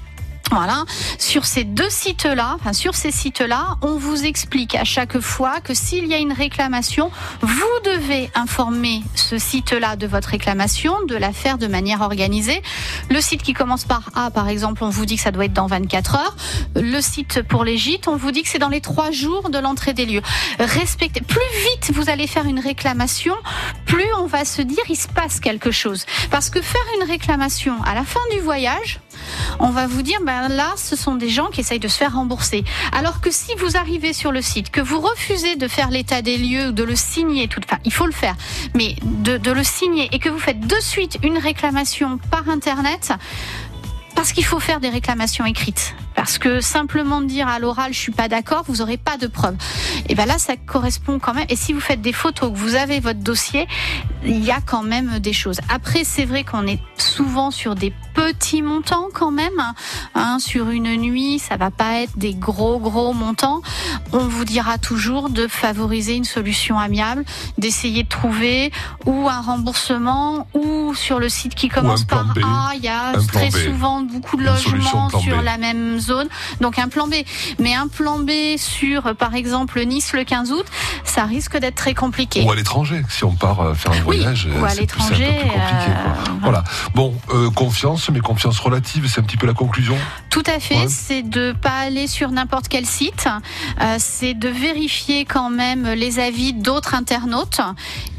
Voilà. 0.51 0.85
Sur 1.19 1.45
ces 1.45 1.63
deux 1.65 1.89
sites-là, 1.89 2.55
enfin, 2.59 2.73
sur 2.73 2.95
ces 2.95 3.11
sites-là, 3.11 3.75
on 3.81 3.97
vous 3.97 4.25
explique 4.25 4.75
à 4.75 4.85
chaque 4.85 5.19
fois 5.19 5.59
que 5.59 5.73
s'il 5.73 6.07
y 6.07 6.13
a 6.13 6.17
une 6.17 6.31
réclamation, 6.31 7.11
vous 7.41 7.79
devez 7.83 8.29
informer 8.33 9.03
ce 9.15 9.37
site-là 9.37 9.95
de 9.95 10.07
votre 10.07 10.29
réclamation, 10.29 10.93
de 11.05 11.15
la 11.15 11.33
faire 11.33 11.57
de 11.57 11.67
manière 11.67 12.01
organisée. 12.01 12.61
Le 13.09 13.19
site 13.19 13.43
qui 13.43 13.53
commence 13.53 13.83
par 13.83 14.09
A, 14.15 14.31
par 14.31 14.47
exemple, 14.47 14.83
on 14.83 14.89
vous 14.89 15.05
dit 15.05 15.17
que 15.17 15.21
ça 15.21 15.31
doit 15.31 15.45
être 15.45 15.53
dans 15.53 15.67
24 15.67 16.15
heures. 16.15 16.35
Le 16.75 17.01
site 17.01 17.41
pour 17.43 17.63
les 17.63 17.77
gîtes, 17.77 18.07
on 18.07 18.15
vous 18.15 18.31
dit 18.31 18.43
que 18.43 18.49
c'est 18.49 18.59
dans 18.59 18.69
les 18.69 18.81
trois 18.81 19.11
jours 19.11 19.49
de 19.49 19.59
l'entrée 19.59 19.93
des 19.93 20.05
lieux. 20.05 20.21
Respectez. 20.59 21.21
Plus 21.21 21.39
vite 21.71 21.91
vous 21.93 22.09
allez 22.09 22.27
faire 22.27 22.45
une 22.45 22.59
réclamation, 22.59 23.35
plus 23.85 24.07
on 24.19 24.27
va 24.27 24.45
se 24.45 24.61
dire 24.61 24.83
il 24.89 24.95
se 24.95 25.07
passe 25.07 25.39
quelque 25.39 25.71
chose. 25.71 26.05
Parce 26.31 26.49
que 26.49 26.61
faire 26.61 26.81
une 26.99 27.09
réclamation 27.09 27.81
à 27.83 27.95
la 27.95 28.03
fin 28.03 28.21
du 28.31 28.39
voyage, 28.39 28.99
on 29.59 29.69
va 29.69 29.87
vous 29.87 30.01
dire, 30.01 30.19
ben 30.25 30.47
là, 30.47 30.73
ce 30.75 30.95
sont 30.95 31.15
des 31.15 31.29
gens 31.29 31.47
qui 31.47 31.61
essayent 31.61 31.79
de 31.79 31.87
se 31.87 31.97
faire 31.97 32.13
rembourser. 32.13 32.63
Alors 32.91 33.21
que 33.21 33.31
si 33.31 33.53
vous 33.59 33.77
arrivez 33.77 34.13
sur 34.13 34.31
le 34.31 34.41
site, 34.41 34.69
que 34.69 34.81
vous 34.81 34.99
refusez 34.99 35.55
de 35.55 35.67
faire 35.67 35.89
l'état 35.89 36.21
des 36.21 36.37
lieux, 36.37 36.71
de 36.71 36.83
le 36.83 36.95
signer, 36.95 37.47
tout, 37.47 37.61
enfin, 37.65 37.79
il 37.85 37.93
faut 37.93 38.05
le 38.05 38.11
faire, 38.11 38.35
mais 38.75 38.95
de, 39.03 39.37
de 39.37 39.51
le 39.51 39.63
signer 39.63 40.09
et 40.11 40.19
que 40.19 40.29
vous 40.29 40.39
faites 40.39 40.59
de 40.59 40.79
suite 40.79 41.17
une 41.23 41.37
réclamation 41.37 42.19
par 42.31 42.49
Internet, 42.49 43.13
parce 44.17 44.33
qu'il 44.33 44.45
faut 44.45 44.59
faire 44.59 44.79
des 44.79 44.89
réclamations 44.89 45.45
écrites. 45.45 45.95
Parce 46.15 46.39
que 46.39 46.59
simplement 46.59 47.21
dire 47.21 47.47
à 47.47 47.59
l'oral 47.59 47.93
je 47.93 47.99
suis 47.99 48.11
pas 48.11 48.27
d'accord, 48.27 48.63
vous 48.67 48.81
aurez 48.81 48.97
pas 48.97 49.15
de 49.17 49.27
preuves. 49.27 49.55
Et 50.09 50.15
ben 50.15 50.25
là 50.25 50.39
ça 50.39 50.55
correspond 50.57 51.19
quand 51.19 51.35
même. 51.35 51.45
Et 51.49 51.55
si 51.55 51.71
vous 51.71 51.79
faites 51.79 52.01
des 52.01 52.13
photos, 52.13 52.51
que 52.51 52.57
vous 52.57 52.73
avez 52.73 52.99
votre 52.99 53.19
dossier, 53.19 53.67
il 54.25 54.43
y 54.43 54.49
a 54.49 54.59
quand 54.59 54.81
même 54.81 55.19
des 55.19 55.33
choses. 55.33 55.59
Après 55.69 56.03
c'est 56.03 56.25
vrai 56.25 56.43
qu'on 56.43 56.65
est 56.65 56.79
souvent 56.97 57.51
sur 57.51 57.75
des 57.75 57.93
petits 58.15 58.63
montants 58.63 59.09
quand 59.13 59.29
même. 59.29 59.61
Hein, 60.15 60.39
sur 60.39 60.71
une 60.71 60.95
nuit, 60.95 61.37
ça 61.37 61.55
va 61.55 61.69
pas 61.69 62.01
être 62.01 62.17
des 62.17 62.33
gros 62.33 62.79
gros 62.79 63.13
montants. 63.13 63.61
On 64.13 64.27
vous 64.27 64.45
dira 64.45 64.79
toujours 64.79 65.29
de 65.29 65.45
favoriser 65.47 66.15
une 66.15 66.23
solution 66.23 66.79
amiable, 66.79 67.23
d'essayer 67.59 68.01
de 68.01 68.09
trouver 68.09 68.71
ou 69.05 69.29
un 69.29 69.41
remboursement 69.41 70.47
ou 70.55 70.95
sur 70.95 71.19
le 71.19 71.29
site 71.29 71.53
qui 71.53 71.69
commence 71.69 72.03
par. 72.03 72.33
A, 72.43 72.71
il 72.75 72.83
y 72.83 72.87
a 72.87 73.13
très 73.31 73.51
souvent 73.51 74.06
beaucoup 74.07 74.37
de 74.37 74.43
logements 74.43 75.09
sur 75.09 75.41
la 75.41 75.57
même 75.57 75.99
zone. 75.99 76.27
Donc 76.61 76.79
un 76.79 76.87
plan 76.87 77.07
B. 77.07 77.13
Mais 77.59 77.75
un 77.75 77.87
plan 77.87 78.19
B 78.19 78.31
sur, 78.57 79.15
par 79.15 79.35
exemple, 79.35 79.83
Nice 79.85 80.13
le 80.13 80.23
15 80.23 80.51
août, 80.51 80.65
ça 81.03 81.23
risque 81.25 81.57
d'être 81.57 81.75
très 81.75 81.93
compliqué. 81.93 82.43
Ou 82.43 82.51
à 82.51 82.55
l'étranger, 82.55 83.03
si 83.09 83.23
on 83.23 83.33
part 83.35 83.61
euh, 83.61 83.73
faire 83.73 83.91
un 83.91 83.95
Oui, 83.97 84.17
voyage, 84.17 84.47
ou 84.47 84.57
euh, 84.57 84.65
à 84.65 84.69
peu 84.69 84.73
plus 84.75 84.79
l'étranger, 84.81 85.39
euh, 85.45 86.39
Voilà. 86.41 86.63
Bon, 86.95 87.13
euh, 87.33 87.49
confiance, 87.51 88.09
mais 88.09 88.19
confiance 88.19 88.59
relative, 88.59 89.07
c'est 89.07 89.21
un 89.21 89.23
petit 89.23 89.37
peu 89.37 89.47
la 89.47 89.53
conclusion. 89.53 89.97
Tout 90.29 90.43
à 90.45 90.59
fait, 90.59 90.75
Ouais. 90.77 90.87
c'est 90.89 91.21
de 91.23 91.53
pas 91.53 91.79
aller 91.79 92.07
sur 92.07 92.31
n'importe 92.31 92.67
quel 92.67 92.85
site, 92.85 93.27
euh, 93.81 93.95
c'est 93.99 94.33
de 94.33 94.49
vérifier 94.49 95.25
quand 95.25 95.49
même 95.49 95.87
les 95.87 96.19
avis 96.19 96.53
d'autres 96.53 96.93
internautes 96.93 97.61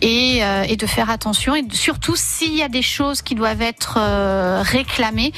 et, 0.01 0.41
euh, 0.43 0.65
et 0.69 0.77
de 0.77 0.87
faire 0.87 1.11
attention 1.11 1.55
et 1.55 1.65
surtout 1.73 2.15
s'il 2.17 2.55
y 2.57 2.63
a 2.63 2.69
des 2.69 2.83
choses 2.83 3.23
qui 3.23 3.35
doivent 3.35 3.63
être 3.63 3.99
euh, 3.99 4.63
réclamées, 4.65 5.33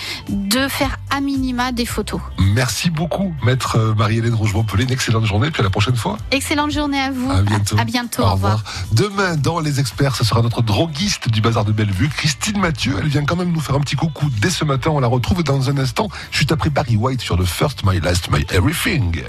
de 0.48 0.68
faire 0.68 0.98
à 1.10 1.20
minima 1.20 1.72
des 1.72 1.86
photos. 1.86 2.20
Merci 2.38 2.90
beaucoup, 2.90 3.34
maître 3.44 3.76
euh, 3.76 3.94
Marie-Hélène 3.94 4.34
Rougemont-Pelé. 4.34 4.84
Une 4.84 4.92
excellente 4.92 5.26
journée, 5.26 5.50
puis 5.50 5.60
à 5.60 5.64
la 5.64 5.70
prochaine 5.70 5.96
fois. 5.96 6.16
Excellente 6.30 6.70
journée 6.70 7.00
à 7.00 7.10
vous. 7.10 7.30
À 7.30 7.42
bientôt. 7.42 7.76
À, 7.76 7.82
à 7.82 7.84
bientôt. 7.84 8.22
Au 8.22 8.32
revoir. 8.32 8.64
Demain, 8.92 9.36
dans 9.36 9.60
Les 9.60 9.80
Experts, 9.80 10.16
ce 10.16 10.24
sera 10.24 10.42
notre 10.42 10.62
droguiste 10.62 11.28
du 11.28 11.40
bazar 11.40 11.64
de 11.64 11.72
Bellevue, 11.72 12.08
Christine 12.08 12.58
Mathieu. 12.58 12.96
Elle 12.98 13.08
vient 13.08 13.24
quand 13.24 13.36
même 13.36 13.52
nous 13.52 13.60
faire 13.60 13.76
un 13.76 13.80
petit 13.80 13.96
coucou 13.96 14.26
dès 14.40 14.50
ce 14.50 14.64
matin. 14.64 14.90
On 14.90 15.00
la 15.00 15.08
retrouve 15.08 15.42
dans 15.42 15.70
un 15.70 15.78
instant, 15.78 16.08
juste 16.30 16.52
après 16.52 16.70
Barry 16.70 16.96
White 16.96 17.20
sur 17.20 17.36
le 17.36 17.44
First, 17.44 17.82
My 17.84 18.00
Last, 18.00 18.30
My 18.30 18.44
Everything. 18.50 19.22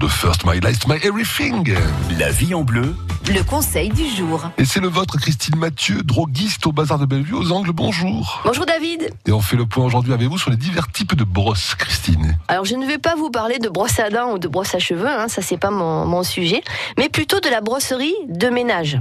The 0.00 0.08
first, 0.08 0.46
my 0.46 0.58
last, 0.60 0.88
my 0.88 0.96
everything. 1.04 1.76
La 2.18 2.30
vie 2.30 2.54
en 2.54 2.62
bleu. 2.62 2.94
Le 3.28 3.42
conseil 3.42 3.90
du 3.90 4.08
jour. 4.08 4.50
Et 4.56 4.64
c'est 4.64 4.80
le 4.80 4.88
vôtre, 4.88 5.18
Christine 5.18 5.56
Mathieu, 5.56 6.02
droguiste 6.02 6.66
au 6.66 6.72
bazar 6.72 6.98
de 6.98 7.04
Bellevue 7.04 7.34
aux 7.34 7.52
Angles. 7.52 7.72
Bonjour. 7.72 8.40
Bonjour 8.44 8.64
David. 8.64 9.10
Et 9.26 9.32
on 9.32 9.42
fait 9.42 9.56
le 9.56 9.66
point 9.66 9.84
aujourd'hui 9.84 10.14
avec 10.14 10.26
vous 10.26 10.38
sur 10.38 10.50
les 10.50 10.56
divers 10.56 10.90
types 10.90 11.14
de 11.14 11.24
brosses, 11.24 11.74
Christine. 11.74 12.38
Alors 12.48 12.64
je 12.64 12.76
ne 12.76 12.86
vais 12.86 12.96
pas 12.96 13.14
vous 13.14 13.30
parler 13.30 13.58
de 13.58 13.68
brosse 13.68 14.00
à 14.00 14.08
dents 14.08 14.32
ou 14.32 14.38
de 14.38 14.48
brosse 14.48 14.74
à 14.74 14.78
cheveux, 14.78 15.06
hein, 15.06 15.28
ça 15.28 15.42
c'est 15.42 15.58
pas 15.58 15.70
mon, 15.70 16.06
mon 16.06 16.22
sujet, 16.22 16.62
mais 16.96 17.10
plutôt 17.10 17.40
de 17.40 17.50
la 17.50 17.60
brosserie 17.60 18.14
de 18.26 18.48
ménage. 18.48 18.98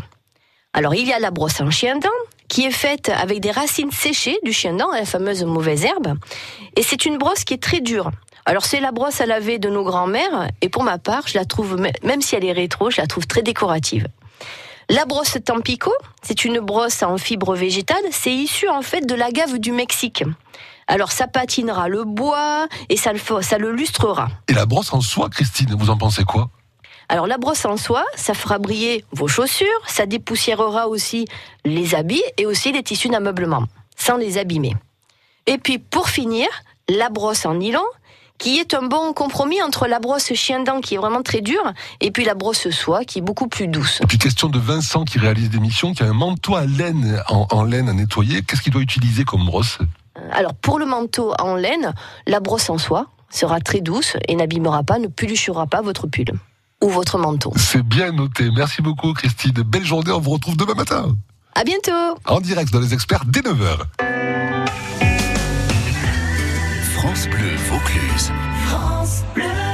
Alors 0.73 0.95
il 0.95 1.07
y 1.07 1.13
a 1.13 1.19
la 1.19 1.31
brosse 1.31 1.61
en 1.61 1.71
chien 1.71 1.97
dent 1.97 2.09
qui 2.49 2.65
est 2.65 2.71
faite 2.71 3.09
avec 3.09 3.39
des 3.39 3.51
racines 3.51 3.91
séchées 3.91 4.37
du 4.43 4.51
chien 4.51 4.73
dent, 4.73 4.91
la 4.91 5.05
fameuse 5.05 5.43
mauvaise 5.45 5.85
herbe, 5.85 6.17
et 6.75 6.83
c'est 6.83 7.05
une 7.05 7.17
brosse 7.17 7.45
qui 7.45 7.53
est 7.53 7.63
très 7.63 7.79
dure. 7.79 8.11
Alors 8.45 8.65
c'est 8.65 8.79
la 8.79 8.91
brosse 8.91 9.21
à 9.21 9.25
laver 9.25 9.59
de 9.59 9.69
nos 9.69 9.83
grands-mères, 9.83 10.49
et 10.61 10.69
pour 10.69 10.83
ma 10.83 10.97
part, 10.97 11.27
je 11.27 11.37
la 11.37 11.45
trouve, 11.45 11.77
même 12.03 12.21
si 12.21 12.35
elle 12.35 12.45
est 12.45 12.51
rétro, 12.51 12.89
je 12.89 12.99
la 12.99 13.07
trouve 13.07 13.27
très 13.27 13.43
décorative. 13.43 14.07
La 14.89 15.05
brosse 15.05 15.37
Tampico, 15.45 15.93
c'est 16.23 16.45
une 16.45 16.59
brosse 16.59 17.03
en 17.03 17.19
fibre 17.19 17.53
végétale, 17.53 18.03
c'est 18.11 18.33
issu 18.33 18.67
en 18.67 18.81
fait 18.81 19.05
de 19.05 19.13
l'agave 19.13 19.59
du 19.59 19.71
Mexique. 19.71 20.23
Alors 20.87 21.11
ça 21.11 21.27
patinera 21.27 21.87
le 21.87 22.03
bois 22.03 22.67
et 22.89 22.97
ça 22.97 23.13
le, 23.13 23.19
ça 23.43 23.59
le 23.59 23.71
lustrera. 23.71 24.29
Et 24.47 24.53
la 24.53 24.65
brosse 24.65 24.91
en 24.91 25.01
soie, 25.01 25.29
Christine, 25.29 25.75
vous 25.77 25.91
en 25.91 25.97
pensez 25.97 26.23
quoi? 26.23 26.49
Alors 27.09 27.25
la 27.25 27.39
brosse 27.39 27.65
en 27.65 27.75
soie, 27.75 28.05
ça 28.15 28.35
fera 28.35 28.59
briller 28.59 29.03
vos 29.11 29.27
chaussures, 29.27 29.67
ça 29.87 30.05
dépoussiérera 30.05 30.87
aussi 30.87 31.25
les 31.65 31.95
habits 31.95 32.23
et 32.37 32.45
aussi 32.45 32.71
les 32.71 32.83
tissus 32.83 33.09
d'ameublement, 33.09 33.63
sans 33.97 34.15
les 34.15 34.37
abîmer. 34.37 34.75
Et 35.47 35.57
puis 35.57 35.79
pour 35.79 36.09
finir, 36.09 36.47
la 36.87 37.09
brosse 37.09 37.47
en 37.47 37.55
nylon, 37.55 37.83
qui 38.37 38.59
est 38.59 38.75
un 38.75 38.83
bon 38.83 39.11
compromis 39.13 39.61
entre 39.63 39.87
la 39.87 39.99
brosse 39.99 40.33
chien 40.33 40.63
dent 40.63 40.81
qui 40.81 40.95
est 40.95 40.97
vraiment 40.97 41.23
très 41.23 41.41
dure 41.41 41.73
et 41.99 42.11
puis 42.11 42.25
la 42.25 42.35
brosse 42.35 42.69
soie 42.69 43.03
qui 43.03 43.19
est 43.19 43.23
beaucoup 43.23 43.47
plus 43.47 43.67
douce. 43.67 43.99
Et 44.01 44.07
puis 44.07 44.19
question 44.19 44.47
de 44.47 44.59
Vincent 44.59 45.03
qui 45.03 45.17
réalise 45.17 45.49
des 45.49 45.59
missions, 45.59 45.93
qui 45.93 46.03
a 46.03 46.05
un 46.05 46.13
manteau 46.13 46.55
à 46.55 46.65
laine 46.65 47.21
en, 47.27 47.47
en 47.49 47.63
laine 47.63 47.89
à 47.89 47.93
nettoyer. 47.93 48.43
Qu'est-ce 48.43 48.61
qu'il 48.61 48.71
doit 48.71 48.83
utiliser 48.83 49.25
comme 49.25 49.45
brosse? 49.45 49.79
Alors 50.31 50.53
pour 50.53 50.77
le 50.77 50.85
manteau 50.85 51.33
en 51.39 51.55
laine, 51.55 51.93
la 52.27 52.39
brosse 52.39 52.69
en 52.69 52.77
soie 52.77 53.07
sera 53.31 53.59
très 53.59 53.81
douce 53.81 54.15
et 54.27 54.35
n'abîmera 54.35 54.83
pas, 54.83 54.99
ne 54.99 55.07
peluchera 55.07 55.65
pas 55.65 55.81
votre 55.81 56.05
pull 56.07 56.31
ou 56.81 56.89
votre 56.89 57.17
manteau. 57.17 57.53
C'est 57.55 57.83
bien 57.83 58.11
noté. 58.11 58.49
Merci 58.55 58.81
beaucoup, 58.81 59.13
Christine. 59.13 59.51
Belle 59.51 59.85
journée. 59.85 60.11
On 60.11 60.19
vous 60.19 60.31
retrouve 60.31 60.57
demain 60.57 60.75
matin. 60.75 61.15
À 61.55 61.63
bientôt. 61.63 62.17
En 62.25 62.39
direct 62.39 62.71
dans 62.71 62.79
les 62.79 62.93
experts 62.93 63.25
dès 63.25 63.41
9h. 63.41 63.77
France 66.95 67.27
Bleu 67.27 67.55
Vaucluse. 67.69 68.31
France 68.67 69.23
Bleu. 69.33 69.68